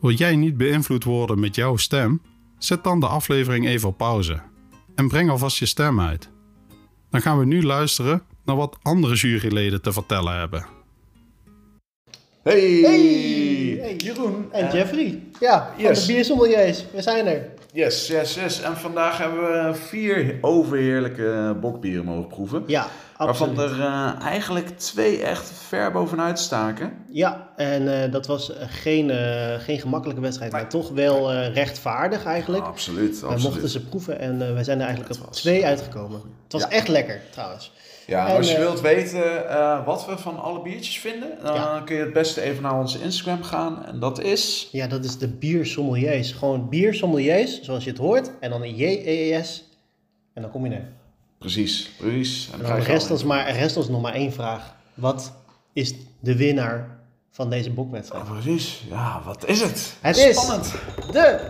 Wil 0.00 0.10
jij 0.10 0.36
niet 0.36 0.56
beïnvloed 0.56 1.04
worden 1.04 1.40
met 1.40 1.54
jouw 1.54 1.76
stem? 1.76 2.22
Zet 2.58 2.84
dan 2.84 3.00
de 3.00 3.06
aflevering 3.06 3.66
even 3.66 3.88
op 3.88 3.96
pauze 3.96 4.40
en 4.94 5.08
breng 5.08 5.30
alvast 5.30 5.58
je 5.58 5.66
stem 5.66 6.00
uit. 6.00 6.28
Dan 7.10 7.22
gaan 7.22 7.38
we 7.38 7.44
nu 7.44 7.62
luisteren 7.62 8.22
naar 8.44 8.56
wat 8.56 8.78
andere 8.82 9.14
juryleden 9.14 9.82
te 9.82 9.92
vertellen 9.92 10.38
hebben. 10.38 10.66
Hey! 12.42 12.60
Hey, 12.60 13.78
hey 13.80 13.96
Jeroen 13.96 14.52
en 14.52 14.72
Jeffrey. 14.72 15.22
Ja, 15.40 15.72
van 15.74 15.84
yes. 15.84 16.06
de 16.06 16.12
biersommeliers. 16.12 16.84
We 16.92 17.02
zijn 17.02 17.26
er. 17.26 17.50
Yes, 17.74 18.06
yes, 18.06 18.34
yes. 18.34 18.60
En 18.62 18.76
vandaag 18.76 19.18
hebben 19.18 19.40
we 19.42 19.74
vier 19.74 20.38
overheerlijke 20.40 21.56
bokbieren 21.60 22.04
mogen 22.04 22.26
proeven. 22.26 22.62
Ja, 22.66 22.86
Waarvan 23.16 23.48
absoluut. 23.48 23.70
er 23.70 23.80
eh, 23.80 24.12
eigenlijk 24.22 24.68
twee 24.78 25.22
echt 25.22 25.50
ver 25.68 25.92
bovenuit 25.92 26.38
staken. 26.38 26.92
Ja, 27.10 27.48
en 27.56 28.02
eh, 28.04 28.12
dat 28.12 28.26
was 28.26 28.52
geen, 28.68 29.10
eh, 29.10 29.54
geen 29.58 29.78
gemakkelijke 29.80 30.22
wedstrijd, 30.22 30.52
maar 30.52 30.68
toch 30.68 30.90
wel 30.90 31.32
rechtvaardig 31.34 32.24
eigenlijk. 32.24 32.64
Absoluut, 32.64 33.20
We 33.20 33.26
absoluut. 33.26 33.52
mochten 33.52 33.68
ze 33.68 33.84
proeven 33.86 34.18
en 34.18 34.54
wij 34.54 34.64
zijn 34.64 34.80
er 34.80 34.86
eigenlijk 34.86 35.20
op 35.24 35.32
twee 35.32 35.64
uitgekomen. 35.66 36.20
Het 36.42 36.52
was 36.52 36.62
Ja. 36.62 36.70
echt 36.70 36.88
lekker 36.88 37.20
trouwens. 37.30 37.72
Ja, 38.06 38.28
En, 38.28 38.36
als 38.36 38.48
je 38.48 38.54
eh, 38.54 38.60
wilt 38.60 38.80
weten 38.80 39.48
eh, 39.48 39.86
wat 39.86 40.06
we 40.06 40.18
van 40.18 40.40
alle 40.42 40.62
biertjes 40.62 40.98
vinden, 40.98 41.28
dan 41.42 41.54
Ja. 41.54 41.82
kun 41.84 41.96
je 41.96 42.02
het 42.02 42.12
beste 42.12 42.40
even 42.40 42.62
naar 42.62 42.78
onze 42.78 43.02
Instagram 43.02 43.42
gaan. 43.42 43.84
En 43.84 43.98
dat 44.00 44.20
is... 44.22 44.68
Ja, 44.72 44.86
dat 44.86 45.04
is 45.04 45.18
de 45.18 45.28
biersommeliers. 45.28 46.32
Gewoon 46.32 46.68
biersommeliers, 46.68 47.60
zoals 47.62 47.84
je 47.84 47.90
het 47.90 47.98
hoort. 47.98 48.30
En 48.40 48.50
dan 48.50 48.62
een 48.62 48.74
J-E-E-S. 48.76 49.64
En 50.34 50.42
dan 50.42 50.50
kom 50.50 50.66
je 50.66 50.74
er. 50.74 50.88
Precies, 51.38 51.90
precies. 51.98 52.48
En 52.52 52.60
En 52.60 52.66
dan 52.66 52.78
rest 52.80 53.10
ons, 53.10 53.24
maar, 53.24 53.50
rest 53.52 53.76
ons 53.76 53.88
nog 53.88 54.00
maar 54.02 54.14
één 54.14 54.32
vraag. 54.32 54.74
Wat 54.94 55.32
is 55.72 55.94
de 56.20 56.36
winnaar 56.36 56.98
van 57.30 57.50
deze 57.50 57.70
bokwedstrijd? 57.70 58.26
Ja, 58.26 58.32
precies. 58.32 58.82
Ja, 58.90 59.22
wat 59.24 59.46
is 59.46 59.60
het? 59.60 59.94
Het 60.00 60.16
is- 60.16 60.40
Spannend. 60.40 60.72
De 61.12 61.48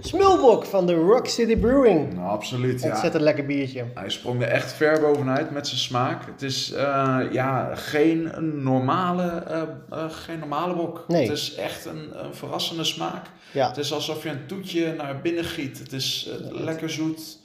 smulbok 0.00 0.64
van 0.64 0.86
de 0.86 0.94
Rock 0.94 1.26
City 1.26 1.56
Brewing. 1.56 2.14
Nou, 2.14 2.28
absoluut, 2.28 2.82
ja. 2.82 2.90
Ontzettend 2.90 3.22
lekker 3.22 3.46
biertje. 3.46 3.84
Hij 3.94 4.10
sprong 4.10 4.42
er 4.42 4.48
echt 4.48 4.72
ver 4.72 5.00
bovenuit 5.00 5.50
met 5.50 5.66
zijn 5.66 5.80
smaak. 5.80 6.26
Het 6.26 6.42
is 6.42 6.72
eh, 6.72 7.18
ja, 7.32 7.74
geen 7.74 8.30
normale, 8.62 9.28
eh, 9.28 9.62
eh, 9.90 10.10
geen 10.10 10.38
normale 10.38 10.74
bok. 10.74 11.04
Nee. 11.08 11.22
Het 11.22 11.36
is 11.36 11.54
echt 11.54 11.84
een, 11.84 12.24
een 12.24 12.34
verrassende 12.34 12.84
smaak. 12.84 13.26
Ja, 13.52 13.68
Het 13.68 13.76
is 13.76 13.92
alsof 13.92 14.22
je 14.22 14.28
een 14.28 14.46
toetje 14.46 14.94
naar 14.96 15.20
binnen 15.20 15.44
giet. 15.44 15.78
Het 15.78 15.92
is 15.92 16.30
lekker 16.50 16.90
zoet. 16.90 17.38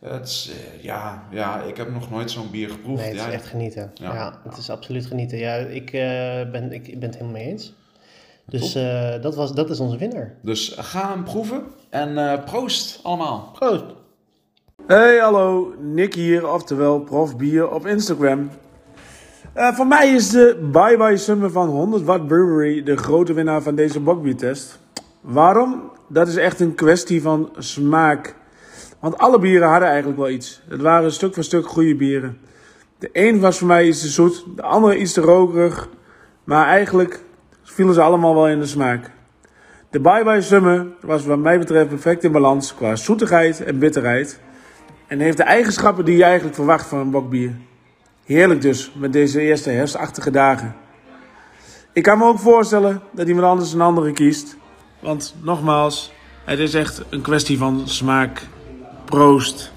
Het 0.00 0.26
is, 0.26 0.50
ja, 0.80 1.28
ja, 1.30 1.62
ik 1.62 1.76
heb 1.76 1.92
nog 1.92 2.10
nooit 2.10 2.30
zo'n 2.30 2.50
bier 2.50 2.70
geproefd. 2.70 3.02
Nee, 3.02 3.10
het 3.10 3.28
is 3.28 3.34
echt 3.34 3.46
genieten. 3.46 3.90
Ja, 3.94 4.40
het 4.48 4.56
is 4.56 4.70
absoluut 4.70 5.06
genieten. 5.06 5.38
Ja, 5.38 5.54
ik, 5.54 5.90
ben, 6.52 6.72
ik, 6.72 6.98
ben 6.98 7.08
het 7.08 7.18
helemaal 7.18 7.40
mee 7.40 7.46
eens. 7.46 7.72
Dus 8.46 8.72
dat, 9.20 9.34
was, 9.34 9.54
dat 9.54 9.70
is 9.70 9.80
onze 9.80 9.96
winnaar. 9.96 10.34
Dus 10.42 10.74
ga 10.78 11.10
hem 11.12 11.24
proeven 11.24 11.62
en 11.94 12.18
eh, 12.18 12.44
proost 12.44 13.00
allemaal. 13.02 13.50
Proost! 13.58 13.84
Hey, 14.86 15.16
hallo, 15.16 15.74
Nick 15.80 16.14
hier, 16.14 16.52
oftewel 16.52 17.00
Prof 17.00 17.36
Bier 17.36 17.70
op 17.70 17.86
Instagram. 17.86 18.50
Eh, 19.52 19.74
voor 19.74 19.86
mij 19.86 20.14
is 20.14 20.30
de 20.30 20.68
Bye 20.72 20.96
Bye 20.96 21.16
Summer 21.16 21.50
van 21.50 21.68
100 21.68 22.04
Watt 22.04 22.26
Brewery 22.26 22.82
de 22.82 22.96
grote 22.96 23.32
winnaar 23.32 23.62
van 23.62 23.74
deze 23.74 24.00
bokbiertest. 24.00 24.78
Waarom? 25.20 25.90
Dat 26.08 26.28
is 26.28 26.36
echt 26.36 26.60
een 26.60 26.74
kwestie 26.74 27.22
van 27.22 27.50
smaak. 27.58 28.34
Want 29.00 29.18
alle 29.18 29.38
bieren 29.38 29.68
hadden 29.68 29.88
eigenlijk 29.88 30.18
wel 30.18 30.30
iets. 30.30 30.62
Het 30.68 30.80
waren 30.80 31.12
stuk 31.12 31.34
voor 31.34 31.44
stuk 31.44 31.66
goede 31.66 31.96
bieren. 31.96 32.38
De 32.98 33.08
een 33.12 33.40
was 33.40 33.58
voor 33.58 33.68
mij 33.68 33.86
iets 33.86 34.00
te 34.00 34.08
zoet, 34.08 34.44
de 34.56 34.62
andere 34.62 34.98
iets 34.98 35.12
te 35.12 35.20
rokerig. 35.20 35.88
Maar 36.44 36.66
eigenlijk 36.66 37.22
vielen 37.62 37.94
ze 37.94 38.02
allemaal 38.02 38.34
wel 38.34 38.48
in 38.48 38.58
de 38.58 38.66
smaak. 38.66 39.13
De 39.94 40.00
Bye 40.00 40.24
Bye 40.24 40.42
Summer 40.42 40.86
was 41.00 41.24
wat 41.24 41.38
mij 41.38 41.58
betreft 41.58 41.88
perfect 41.88 42.24
in 42.24 42.32
balans 42.32 42.74
qua 42.74 42.96
zoetigheid 42.96 43.64
en 43.64 43.78
bitterheid. 43.78 44.40
En 45.06 45.20
heeft 45.20 45.36
de 45.36 45.42
eigenschappen 45.42 46.04
die 46.04 46.16
je 46.16 46.24
eigenlijk 46.24 46.54
verwacht 46.54 46.86
van 46.86 46.98
een 46.98 47.10
bokbier. 47.10 47.56
Heerlijk 48.24 48.60
dus, 48.60 48.92
met 48.94 49.12
deze 49.12 49.40
eerste 49.40 49.70
herfstachtige 49.70 50.30
dagen. 50.30 50.74
Ik 51.92 52.02
kan 52.02 52.18
me 52.18 52.24
ook 52.24 52.38
voorstellen 52.38 53.02
dat 53.12 53.28
iemand 53.28 53.46
anders 53.46 53.72
een 53.72 53.80
andere 53.80 54.12
kiest. 54.12 54.56
Want 55.00 55.34
nogmaals, 55.42 56.12
het 56.44 56.58
is 56.58 56.74
echt 56.74 57.02
een 57.10 57.22
kwestie 57.22 57.58
van 57.58 57.88
smaak. 57.88 58.46
Proost. 59.04 59.72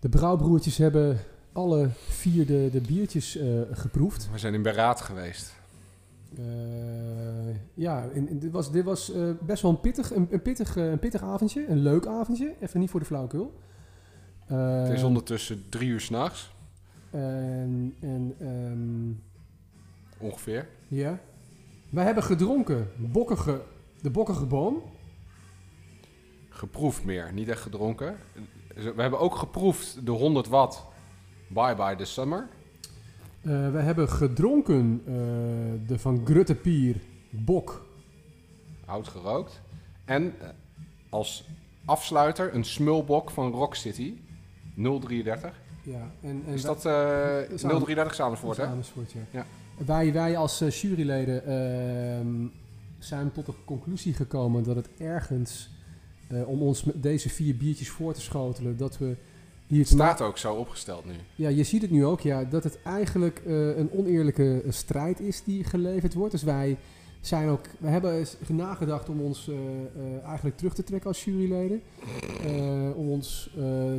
De 0.00 0.08
brouwbroertjes 0.08 0.76
hebben 0.76 1.20
alle 1.52 1.88
vier 2.08 2.46
de, 2.46 2.68
de 2.72 2.80
biertjes 2.80 3.36
eh, 3.36 3.46
geproefd. 3.72 4.28
We 4.32 4.38
zijn 4.38 4.54
in 4.54 4.62
beraad 4.62 5.00
geweest. 5.00 5.57
Eh, 6.36 7.54
ja, 7.74 8.08
en, 8.14 8.28
en 8.28 8.38
dit 8.38 8.52
was, 8.52 8.72
dit 8.72 8.84
was 8.84 9.12
eh, 9.12 9.30
best 9.40 9.62
wel 9.62 9.70
een 9.70 9.80
pittig, 9.80 10.14
een, 10.14 10.28
een 10.30 10.42
pittig, 10.42 10.76
eh, 10.76 10.90
een 10.90 10.98
pittig 10.98 11.22
avondje. 11.22 11.66
Een 11.66 11.82
leuk 11.82 12.06
avondje. 12.06 12.54
Even 12.60 12.80
niet 12.80 12.90
voor 12.90 13.00
de 13.00 13.06
flauwekul. 13.06 13.60
Het 14.46 14.92
is 14.92 15.02
ondertussen 15.02 15.68
drie 15.68 15.88
uur 15.88 16.00
s'nachts, 16.00 16.54
En, 17.10 17.94
en 18.00 18.34
ehm, 18.40 20.26
ongeveer. 20.26 20.68
ja. 20.88 21.18
Wij 21.90 22.04
hebben 22.04 22.22
gedronken 22.22 22.90
bokkige, 22.96 23.62
de 24.00 24.10
bokkige 24.10 24.46
boom. 24.46 24.82
Geproefd 26.48 27.04
meer, 27.04 27.32
niet 27.32 27.48
echt 27.48 27.60
gedronken. 27.60 28.16
We 28.74 29.00
hebben 29.02 29.18
ook 29.18 29.34
geproefd 29.34 30.06
de 30.06 30.10
100 30.10 30.48
watt 30.48 30.86
Bye 31.48 31.74
Bye 31.74 31.96
the 31.96 32.04
Summer. 32.04 32.48
Eh, 33.48 33.70
we 33.70 33.78
hebben 33.78 34.08
gedronken 34.08 35.02
eh, 35.06 35.12
de 35.86 35.98
van 35.98 36.20
Grutte 36.24 36.54
Pier 36.54 36.96
bok. 37.30 37.86
Hout 38.84 39.08
gerookt. 39.08 39.60
En 40.04 40.34
eh, 40.40 40.48
als 41.08 41.48
afsluiter 41.84 42.54
een 42.54 42.64
smulbok 42.64 43.30
van 43.30 43.52
Rock 43.52 43.74
City. 43.74 44.14
033. 44.74 45.60
Ja, 45.82 46.10
en, 46.20 46.42
en 46.46 46.52
Is 46.52 46.62
dat 46.62 46.86
eh 46.86 47.50
is 47.50 47.60
033 47.60 48.14
Samersfoort, 48.14 48.56
hè? 48.56 48.66
Amersfoort, 48.66 49.12
ja. 49.12 49.20
Ja. 49.30 49.46
Wij, 49.86 50.12
wij 50.12 50.36
als 50.36 50.58
juryleden 50.80 51.44
ehm, 51.46 52.46
zijn 52.98 53.32
tot 53.32 53.46
de 53.46 53.52
conclusie 53.64 54.14
gekomen 54.14 54.64
dat 54.64 54.76
het 54.76 54.88
ergens, 54.98 55.70
om 56.46 56.62
ons 56.62 56.84
met 56.84 57.02
deze 57.02 57.28
vier 57.28 57.56
biertjes 57.56 57.90
voor 57.90 58.14
te 58.14 58.20
schotelen, 58.20 58.76
dat 58.76 58.98
we 58.98 59.16
hier 59.68 59.86
staat 59.86 60.20
ook 60.20 60.38
zo 60.38 60.54
opgesteld 60.54 61.04
nu. 61.04 61.12
Ja, 61.34 61.48
je 61.48 61.64
ziet 61.64 61.82
het 61.82 61.90
nu 61.90 62.04
ook, 62.04 62.20
ja, 62.20 62.44
dat 62.44 62.64
het 62.64 62.78
eigenlijk 62.82 63.42
eh, 63.46 63.76
een 63.76 63.90
oneerlijke 63.92 64.62
eh, 64.64 64.72
strijd 64.72 65.20
is 65.20 65.42
die 65.44 65.64
geleverd 65.64 66.14
wordt. 66.14 66.32
Dus 66.32 66.42
wij 66.42 66.76
zijn 67.20 67.48
ook, 67.48 67.60
we 67.78 67.88
hebben 67.88 68.14
eens 68.14 68.36
nagedacht 68.46 69.08
om 69.08 69.20
ons 69.20 69.48
eh, 69.48 70.24
eigenlijk 70.26 70.56
terug 70.56 70.74
te 70.74 70.82
trekken 70.84 71.08
als 71.08 71.24
juryleden. 71.24 71.82
Om 72.96 73.08
ons 73.10 73.50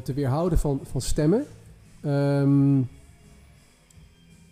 te 0.04 0.14
weerhouden 0.16 0.58
van, 0.60 0.80
van 0.84 1.02
stemmen. 1.02 1.46
Ehm, 2.02 2.78
ja, 2.78 2.86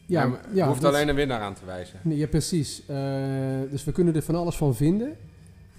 Ja, 0.05 0.39
je 0.53 0.63
hoeft 0.63 0.81
dat- 0.81 0.93
alleen 0.93 1.07
een 1.07 1.15
winnaar 1.15 1.41
aan 1.41 1.53
te 1.53 1.65
wijzen. 1.65 1.99
Nee, 2.03 2.17
ja, 2.17 2.27
precies. 2.27 2.83
Dus 3.69 3.83
we 3.83 3.91
kunnen 3.91 4.15
er 4.15 4.21
van 4.21 4.35
alles 4.35 4.55
van 4.55 4.75
vinden. 4.75 5.15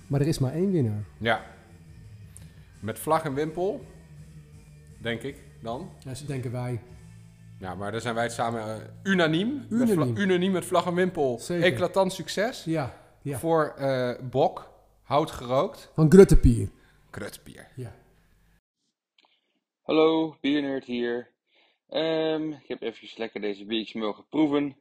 Maar 0.06 0.20
er 0.20 0.26
is 0.26 0.38
maar 0.38 0.52
één 0.52 0.70
winnaar. 0.70 1.04
Ja. 1.18 1.44
Met 2.80 2.98
vlag 2.98 3.24
en 3.24 3.34
wimpel, 3.34 3.84
denk 5.00 5.22
ik 5.22 5.44
dan. 5.62 5.90
Ja, 6.04 6.14
zo 6.14 6.26
denken 6.26 6.52
wij. 6.52 6.80
Ja, 7.60 7.74
maar 7.74 7.92
daar 7.92 8.00
zijn 8.00 8.14
wij 8.14 8.24
het 8.24 8.32
samen 8.32 8.62
eh, 8.62 8.88
unaniem. 9.12 9.54
Met 9.68 9.88
Unaniem. 9.88 10.14
vla- 10.14 10.22
unaniem 10.22 10.52
met 10.52 10.64
vlag 10.64 10.86
en 10.86 10.94
wimpel. 10.94 11.38
Zeker. 11.38 11.64
Eclatant 11.72 12.12
succes. 12.12 12.64
Ja, 12.64 13.00
ja. 13.22 13.38
Voor 13.38 13.74
eh, 13.76 14.14
Bok, 14.30 14.72
hout 15.02 15.30
gerookt, 15.30 15.90
Van 15.94 16.10
Gruttepier. 16.10 16.68
krutbier. 17.10 17.68
Ja. 17.76 17.94
Hallo, 19.82 20.36
Biernerd 20.40 20.84
hier. 20.84 21.30
Ehm, 21.88 22.50
ik 22.52 22.68
heb 22.68 22.82
eventjes 22.82 23.16
lekker 23.16 23.40
deze 23.40 23.64
biertjes 23.64 24.02
mogen 24.02 24.26
proeven. 24.28 24.76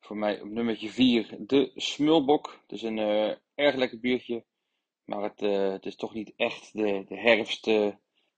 Voor 0.00 0.16
mij 0.16 0.40
op 0.40 0.48
nummertje 0.50 0.88
4 0.90 1.36
de 1.38 1.70
Smulbok. 1.74 2.58
Het 2.62 2.72
is 2.72 2.82
een 2.82 2.98
eh, 2.98 3.34
erg 3.54 3.74
lekker 3.74 4.00
biertje. 4.00 4.44
Maar 5.04 5.22
het, 5.22 5.42
eh, 5.42 5.70
het 5.72 5.86
is 5.86 5.96
toch 5.96 6.14
niet 6.14 6.32
echt 6.36 6.72
de, 6.72 7.04
de 7.08 7.16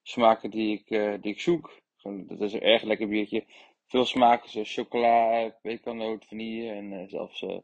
herfstsmaken 0.04 0.50
die, 0.50 0.78
ik, 0.78 0.90
eh, 0.90 1.14
die 1.20 1.32
ik 1.32 1.40
zoek. 1.40 1.82
Het 2.02 2.40
is 2.40 2.52
een 2.52 2.60
erg 2.60 2.82
lekker 2.82 3.08
biertje. 3.08 3.44
Veel 3.86 4.04
smaken 4.04 4.50
zoals 4.50 4.74
chocola, 4.74 5.48
pekanoot, 5.62 6.24
vanille 6.24 6.70
en 6.70 6.92
eh, 6.92 7.08
zelfs 7.08 7.42
eh 7.42 7.58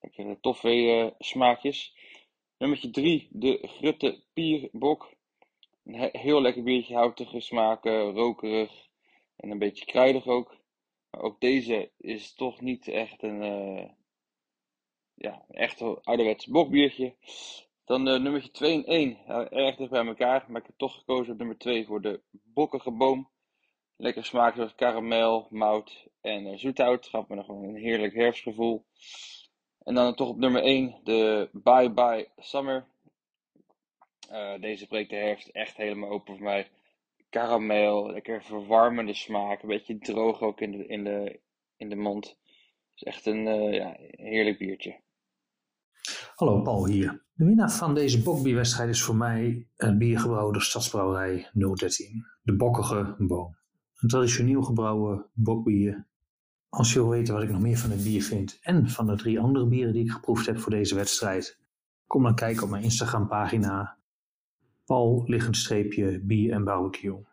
lekkere 0.00 0.38
toffee 0.40 1.12
smaakjes. 1.18 1.94
Nummertje 2.58 2.90
3 2.90 3.28
de 3.30 3.58
Grutte 3.62 4.22
Pierbok. 4.32 5.12
Een 5.84 5.94
he- 5.94 6.18
heel 6.18 6.40
lekker 6.40 6.62
biertje, 6.62 6.94
houtige 6.94 7.40
smaken, 7.40 8.10
rokerig 8.12 8.88
en 9.36 9.50
een 9.50 9.58
beetje 9.58 9.84
kruidig 9.84 10.26
ook. 10.26 10.56
Maar 11.10 11.20
ook 11.22 11.40
deze 11.40 11.90
is 11.98 12.34
toch 12.34 12.60
niet 12.60 12.88
echt 12.88 13.22
een, 13.22 13.42
eh 13.42 13.90
ja, 15.14 15.44
een 15.48 15.56
echt 15.56 15.80
ouderwets 15.82 16.46
bokbiertje. 16.46 17.14
Dan 17.84 18.08
eh, 18.08 18.20
nummertje 18.20 18.50
2 18.50 18.74
en 18.74 18.84
1, 18.84 19.18
ja, 19.26 19.50
erg 19.50 19.76
dicht 19.76 19.90
bij 19.90 20.06
elkaar, 20.06 20.44
maar 20.48 20.60
ik 20.60 20.66
heb 20.66 20.76
toch 20.78 20.94
gekozen 20.94 21.32
op 21.32 21.38
nummer 21.38 21.58
2 21.58 21.86
voor 21.86 22.00
de 22.00 22.20
bokkige 22.30 22.90
boom. 22.90 23.30
Lekker 23.96 24.24
smaak 24.24 24.54
zoals 24.54 24.74
karamel, 24.74 25.46
mout 25.50 26.06
en 26.20 26.46
eh, 26.46 26.58
zoethout, 26.58 27.06
gaf 27.06 27.28
me 27.28 27.34
nog 27.34 27.48
een 27.48 27.76
heerlijk 27.76 28.14
herfstgevoel. 28.14 28.84
En 29.78 29.94
dan 29.94 30.14
toch 30.14 30.28
op 30.28 30.36
nummer 30.36 30.62
1 30.62 31.00
de 31.02 31.48
Bye 31.52 31.92
Bye 31.92 32.28
Summer. 32.36 32.86
Eh, 34.28 34.60
deze 34.60 34.86
breekt 34.86 35.10
de 35.10 35.16
herfst 35.16 35.48
echt 35.48 35.76
helemaal 35.76 36.10
open 36.10 36.34
voor 36.34 36.44
mij. 36.44 36.70
Karamel, 37.28 38.10
lekker 38.10 38.42
verwarmende 38.42 39.14
smaak. 39.14 39.62
Een 39.62 39.68
beetje 39.68 39.98
droog 39.98 40.40
ook 40.40 40.60
in 40.60 40.70
de, 40.70 40.86
in 40.86 41.04
de, 41.04 41.40
in 41.76 41.88
de 41.88 41.96
mond. 41.96 42.26
Het 42.26 42.36
is 42.94 43.02
echt 43.02 43.26
een 43.26 43.72
ja, 43.72 43.96
heerlijk 43.98 44.58
biertje. 44.58 45.03
Hallo, 46.34 46.62
Paul 46.62 46.86
hier. 46.86 47.22
De 47.34 47.44
winnaar 47.44 47.70
van 47.70 47.94
deze 47.94 48.22
bokbierwedstrijd 48.22 48.88
is 48.88 49.02
voor 49.02 49.16
mij 49.16 49.68
een 49.76 49.98
bier 49.98 50.18
gebrouwen 50.18 50.52
door 50.52 50.62
Stadsbrouwerij 50.62 51.50
013. 51.52 52.26
De 52.42 52.56
Bokkige 52.56 53.14
Boom. 53.18 53.56
Een 53.94 54.08
traditioneel 54.08 54.62
gebrouwen 54.62 55.26
bokbier. 55.32 56.06
Als 56.68 56.92
je 56.92 56.98
wil 56.98 57.08
weten 57.08 57.34
wat 57.34 57.42
ik 57.42 57.50
nog 57.50 57.60
meer 57.60 57.78
van 57.78 57.90
het 57.90 58.02
bier 58.02 58.22
vind 58.22 58.58
en 58.62 58.88
van 58.88 59.06
de 59.06 59.16
drie 59.16 59.40
andere 59.40 59.66
bieren 59.66 59.92
die 59.92 60.04
ik 60.04 60.10
geproefd 60.10 60.46
heb 60.46 60.58
voor 60.58 60.70
deze 60.70 60.94
wedstrijd, 60.94 61.58
kom 62.06 62.22
dan 62.22 62.34
kijken 62.34 62.62
op 62.62 62.70
mijn 62.70 62.82
Instagram 62.82 63.28
pagina 63.28 63.96
Paul 64.84 65.26
streepje 65.50 66.20
bier 66.20 66.52
en 66.52 66.64
barbecue. 66.64 67.24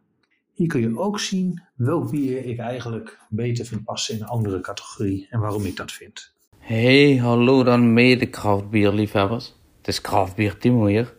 Hier 0.54 0.68
kun 0.68 0.82
je 0.82 1.00
ook 1.00 1.20
zien 1.20 1.62
welk 1.76 2.12
bier 2.12 2.46
ik 2.46 2.60
eigenlijk 2.60 3.20
beter 3.30 3.66
vind 3.66 3.84
passen 3.84 4.16
in 4.16 4.22
een 4.22 4.28
andere 4.28 4.62
categorie 4.62 5.28
en 5.30 5.40
waarom 5.40 5.66
ik 5.66 5.76
dat 5.76 5.92
vind. 5.92 6.31
Hey, 6.64 7.18
hallo 7.18 7.64
dan 7.64 7.94
mede 7.94 8.26
kraftbierliefhebbers. 8.26 9.56
Het 9.78 9.88
is 9.88 10.02
Kraftbier 10.02 10.58
Timo 10.58 10.86
hier. 10.86 11.14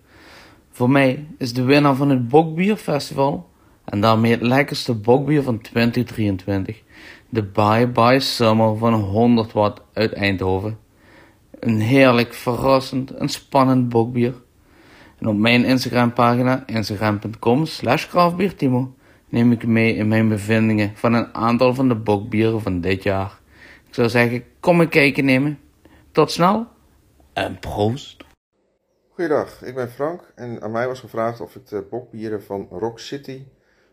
Voor 0.70 0.90
mij 0.90 1.26
is 1.38 1.52
de 1.52 1.62
winnaar 1.62 1.94
van 1.94 2.10
het 2.10 2.28
Bokbierfestival 2.28 3.48
en 3.84 4.00
daarmee 4.00 4.30
het 4.30 4.42
lekkerste 4.42 4.94
bokbier 4.94 5.42
van 5.42 5.60
2023 5.60 6.82
de 7.28 7.42
Bye 7.42 7.86
Bye 7.86 8.20
Summer 8.20 8.76
van 8.76 8.94
100 8.94 9.52
watt 9.52 9.80
uit 9.92 10.12
Eindhoven. 10.12 10.78
Een 11.60 11.80
heerlijk, 11.80 12.34
verrassend 12.34 13.10
en 13.10 13.28
spannend 13.28 13.88
bokbier. 13.88 14.34
En 15.18 15.28
op 15.28 15.36
mijn 15.36 15.64
Instagram 15.64 16.12
pagina, 16.12 16.66
instagram.com 16.66 17.66
slash 17.66 18.06
kraftbiertimo, 18.06 18.94
neem 19.28 19.52
ik 19.52 19.66
mee 19.66 19.94
in 19.94 20.08
mijn 20.08 20.28
bevindingen 20.28 20.92
van 20.94 21.14
een 21.14 21.34
aantal 21.34 21.74
van 21.74 21.88
de 21.88 21.94
bokbieren 21.94 22.60
van 22.60 22.80
dit 22.80 23.02
jaar. 23.02 23.40
Ik 23.92 23.98
zou 23.98 24.10
zeggen, 24.10 24.44
kom 24.60 24.80
een 24.80 24.88
kijkje 24.88 25.22
nemen. 25.22 25.58
Tot 26.12 26.30
snel 26.30 26.66
en 27.32 27.58
proost. 27.58 28.24
Goeiedag, 29.08 29.62
ik 29.62 29.74
ben 29.74 29.90
Frank 29.90 30.32
en 30.34 30.62
aan 30.62 30.70
mij 30.70 30.86
was 30.86 31.00
gevraagd 31.00 31.40
of 31.40 31.56
ik 31.56 31.66
de 31.66 31.86
bokbieren 31.90 32.42
van 32.42 32.68
Rock 32.70 32.98
City 32.98 33.44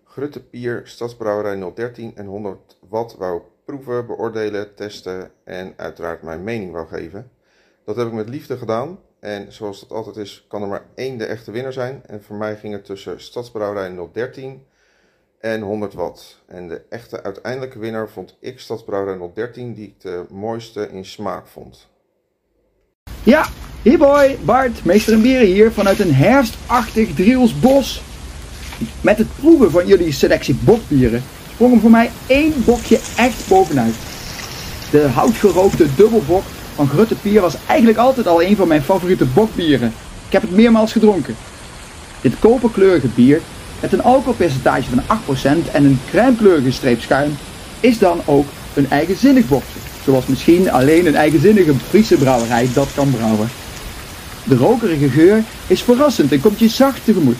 Grutte 0.03 0.43
Pier, 0.43 0.81
Stadsbrouwerij 0.83 1.71
013 1.73 2.15
en 2.15 2.25
100 2.25 2.79
watt 2.89 3.15
wou 3.15 3.41
proeven, 3.65 4.05
beoordelen, 4.05 4.75
testen 4.75 5.31
en 5.43 5.73
uiteraard 5.75 6.21
mijn 6.21 6.43
mening 6.43 6.71
wou 6.71 6.87
geven. 6.87 7.31
Dat 7.85 7.95
heb 7.95 8.07
ik 8.07 8.13
met 8.13 8.29
liefde 8.29 8.57
gedaan 8.57 8.99
en 9.19 9.53
zoals 9.53 9.79
dat 9.79 9.91
altijd 9.91 10.17
is, 10.17 10.45
kan 10.47 10.61
er 10.61 10.67
maar 10.67 10.85
één 10.95 11.17
de 11.17 11.25
echte 11.25 11.51
winnaar 11.51 11.73
zijn. 11.73 12.01
En 12.05 12.23
voor 12.23 12.35
mij 12.35 12.55
ging 12.55 12.73
het 12.73 12.85
tussen 12.85 13.21
Stadsbrouwerij 13.21 14.09
013 14.11 14.65
en 15.39 15.61
100 15.61 15.93
watt. 15.93 16.41
En 16.47 16.67
de 16.67 16.81
echte 16.89 17.23
uiteindelijke 17.23 17.79
winnaar 17.79 18.09
vond 18.09 18.37
ik 18.39 18.59
Stadsbrouwerij 18.59 19.29
013, 19.33 19.73
die 19.73 19.85
ik 19.85 20.01
de 20.01 20.25
mooiste 20.31 20.89
in 20.91 21.05
smaak 21.05 21.47
vond. 21.47 21.87
Ja, 23.23 23.45
hey 23.81 23.97
boy, 23.97 24.37
Bart, 24.45 24.85
meester 24.85 25.13
en 25.13 25.21
bieren 25.21 25.47
hier 25.47 25.71
vanuit 25.71 25.99
een 25.99 26.13
herfstachtig 26.13 27.13
Driels 27.13 27.59
bos. 27.59 28.01
Met 29.01 29.17
het 29.17 29.35
proeven 29.35 29.71
van 29.71 29.87
jullie 29.87 30.11
selectie 30.11 30.55
bokbieren 30.55 31.23
sprong 31.59 31.75
er 31.75 31.81
voor 31.81 31.91
mij 31.91 32.11
één 32.27 32.53
bokje 32.65 32.99
echt 33.15 33.47
bovenuit. 33.47 33.95
De 34.91 35.07
houtgerookte 35.07 35.95
dubbelbok 35.95 36.43
van 36.75 36.87
Grutte 36.87 37.15
Pier 37.15 37.41
was 37.41 37.55
eigenlijk 37.67 37.97
altijd 37.97 38.27
al 38.27 38.43
een 38.43 38.55
van 38.55 38.67
mijn 38.67 38.81
favoriete 38.81 39.25
bokbieren. 39.25 39.93
Ik 40.27 40.31
heb 40.31 40.41
het 40.41 40.51
meermaals 40.51 40.91
gedronken. 40.91 41.35
Dit 42.21 42.39
koperkleurige 42.39 43.07
bier, 43.07 43.41
met 43.79 43.93
een 43.93 44.03
alcoholpercentage 44.03 44.89
van 44.89 45.17
8% 45.67 45.71
en 45.71 45.83
een 45.85 45.99
crèmekleurige 46.09 46.71
streep 46.71 47.01
schuim, 47.01 47.37
is 47.79 47.97
dan 47.97 48.21
ook 48.25 48.45
een 48.73 48.89
eigenzinnig 48.89 49.47
bokje. 49.47 49.79
Zoals 50.03 50.25
misschien 50.25 50.71
alleen 50.71 51.05
een 51.05 51.15
eigenzinnige 51.15 51.73
Friese 51.89 52.15
brouwerij 52.15 52.69
dat 52.73 52.87
kan 52.95 53.09
brouwen. 53.09 53.49
De 54.43 54.55
rokerige 54.55 55.09
geur 55.09 55.43
is 55.67 55.81
verrassend 55.81 56.31
en 56.31 56.41
komt 56.41 56.59
je 56.59 56.67
zacht 56.67 57.05
tegemoet. 57.05 57.37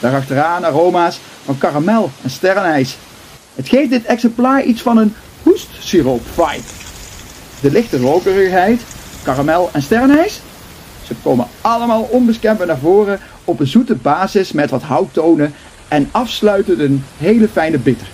Daarachteraan 0.00 0.64
aroma's 0.64 1.20
van 1.44 1.58
karamel 1.58 2.10
en 2.22 2.30
sterrenijs. 2.30 2.96
Het 3.54 3.68
geeft 3.68 3.90
dit 3.90 4.04
exemplaar 4.04 4.64
iets 4.64 4.82
van 4.82 4.96
een 4.96 5.14
hoestsiroop 5.42 6.22
vibe. 6.34 6.66
De 7.60 7.70
lichte 7.70 7.98
rokerigheid, 7.98 8.80
karamel 9.22 9.70
en 9.72 9.82
sterrenijs, 9.82 10.40
ze 11.06 11.14
komen 11.22 11.46
allemaal 11.60 12.02
onbestemd 12.02 12.66
naar 12.66 12.78
voren 12.78 13.20
op 13.44 13.60
een 13.60 13.66
zoete 13.66 13.94
basis 13.94 14.52
met 14.52 14.70
wat 14.70 14.82
houttonen 14.82 15.54
en 15.88 16.08
afsluitend 16.10 16.78
een 16.78 17.04
hele 17.16 17.48
fijne 17.48 17.78
bitter. 17.78 18.06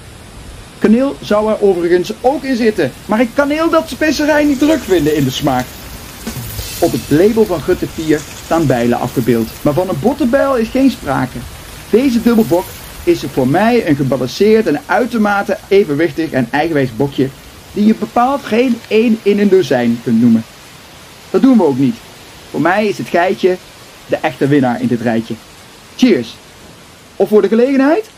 Kaneel 0.78 1.16
zou 1.20 1.50
er 1.50 1.62
overigens 1.62 2.12
ook 2.20 2.42
in 2.42 2.56
zitten, 2.56 2.92
maar 3.06 3.20
ik 3.20 3.28
kaneel 3.34 3.70
dat 3.70 3.88
specerij 3.88 4.44
niet 4.44 4.58
terugvinden 4.58 5.16
in 5.16 5.24
de 5.24 5.30
smaak. 5.30 5.64
Op 6.78 6.92
het 6.92 7.00
label 7.08 7.44
van 7.44 7.60
Gutte 7.60 7.86
4 7.86 8.20
staan 8.44 8.66
bijlen 8.66 8.98
afgebeeld, 8.98 9.48
maar 9.62 9.72
van 9.72 9.88
een 9.88 10.00
bottenbijl 10.00 10.56
is 10.56 10.68
geen 10.68 10.90
sprake. 10.90 11.38
Deze 11.90 12.22
dubbelbok 12.22 12.64
is 13.04 13.24
voor 13.32 13.48
mij 13.48 13.88
een 13.88 13.96
gebalanceerd 13.96 14.66
en 14.66 14.80
uitermate 14.86 15.58
evenwichtig 15.68 16.30
en 16.30 16.48
eigenwijs 16.50 16.96
bokje 16.96 17.28
die 17.72 17.86
je 17.86 17.94
bepaald 17.94 18.44
geen 18.44 18.78
één 18.88 19.18
in 19.22 19.38
een 19.38 19.48
dozijn 19.48 20.00
kunt 20.04 20.20
noemen. 20.20 20.44
Dat 21.30 21.42
doen 21.42 21.56
we 21.56 21.64
ook 21.64 21.78
niet. 21.78 21.96
Voor 22.50 22.60
mij 22.60 22.86
is 22.86 22.98
het 22.98 23.08
geitje 23.08 23.56
de 24.06 24.16
echte 24.16 24.46
winnaar 24.46 24.80
in 24.80 24.86
dit 24.86 25.00
rijtje. 25.00 25.34
Cheers! 25.96 26.34
Of 27.22 27.28
voor 27.28 27.42
de 27.42 27.48
gelegenheid? 27.48 28.10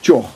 Tjoch! 0.00 0.30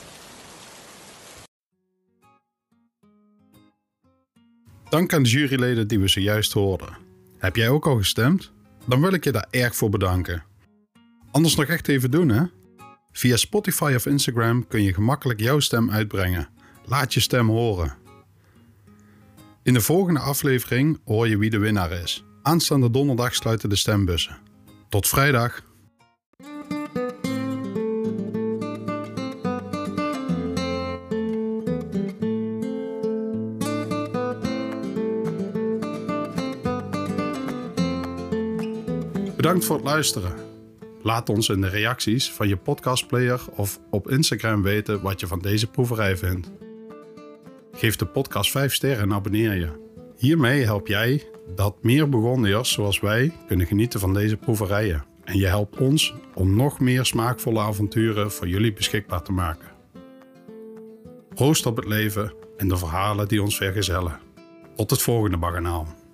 Dank 4.89 5.15
aan 5.15 5.23
de 5.23 5.29
juryleden 5.29 5.89
die 5.89 5.99
we 5.99 6.09
zojuist 6.09 6.53
hoorden. 6.53 6.97
Heb 7.39 7.57
jij 7.57 7.69
ook 7.69 7.87
al 7.87 7.97
gestemd? 7.97 8.53
Dan 8.87 9.01
wil 9.01 9.13
ik 9.13 9.25
je 9.25 9.33
daar 9.33 9.47
erg 9.51 9.77
voor 9.77 9.89
bedanken. 9.89 10.45
Anders 11.31 11.57
nog 11.57 11.67
echt 11.67 11.89
even 11.89 12.11
doen, 12.11 12.29
hè? 12.29 12.43
Via 13.13 13.37
Spotify 13.37 13.93
of 13.97 14.07
Instagram 14.07 14.67
kun 14.67 14.83
je 14.83 14.95
gemakkelijk 14.95 15.41
jouw 15.41 15.61
stem 15.61 15.91
uitbrengen. 15.91 16.49
Laat 16.85 17.15
je 17.15 17.21
stem 17.21 17.49
horen. 17.49 17.95
In 19.63 19.73
de 19.73 19.81
volgende 19.81 20.21
aflevering 20.21 21.01
hoor 21.05 21.29
je 21.29 21.39
wie 21.39 21.51
de 21.51 21.59
winnaar 21.59 21.93
is. 21.93 22.25
Aanstaande 22.43 22.91
donderdag 22.91 23.35
sluiten 23.35 23.69
de 23.69 23.77
stembussen. 23.77 24.39
Tot 24.89 25.09
vrijdag. 25.09 25.63
Bedankt 39.47 39.67
voor 39.67 39.77
het 39.77 39.85
luisteren. 39.85 40.35
Laat 41.03 41.29
ons 41.29 41.49
in 41.49 41.61
de 41.61 41.69
reacties 41.69 42.33
van 42.33 42.49
je 42.49 42.57
podcastplayer 42.57 43.41
of 43.51 43.81
op 43.91 44.11
Instagram 44.11 44.63
weten 44.63 45.03
wat 45.03 45.21
je 45.21 45.27
van 45.27 45.39
deze 45.39 45.67
proeverij 45.67 46.17
vindt. 46.17 46.51
Geef 47.73 47.97
de 47.97 48.07
podcast 48.07 48.51
5 48.51 48.75
sterren 48.75 49.03
en 49.03 49.13
abonneer 49.13 49.55
je. 49.55 49.69
Hiermee 50.17 50.65
help 50.65 50.87
jij 50.87 51.23
dat 51.55 51.83
meer 51.83 52.09
Burgondiërs 52.09 52.73
zoals 52.73 53.01
wij 53.01 53.33
kunnen 53.47 53.67
genieten 53.67 54.01
van 54.01 54.15
deze 54.15 54.37
proeverijen. 54.37 55.05
En 55.25 55.39
je 55.39 55.47
helpt 55.47 55.77
ons 55.77 56.15
om 56.35 56.57
nog 56.57 56.81
meer 56.81 57.05
smaakvolle 57.05 57.61
avonturen 57.61 58.33
voor 58.33 58.49
jullie 58.49 58.73
beschikbaar 58.73 59.23
te 59.23 59.33
maken. 59.33 59.69
Proost 61.35 61.67
op 61.67 61.77
het 61.77 61.87
leven 61.87 62.33
en 62.57 62.69
de 62.69 62.77
verhalen 62.77 63.29
die 63.29 63.43
ons 63.43 63.57
vergezellen. 63.57 64.19
Tot 64.77 64.91
het 64.91 65.03
volgende 65.03 65.37
baganaal. 65.37 66.06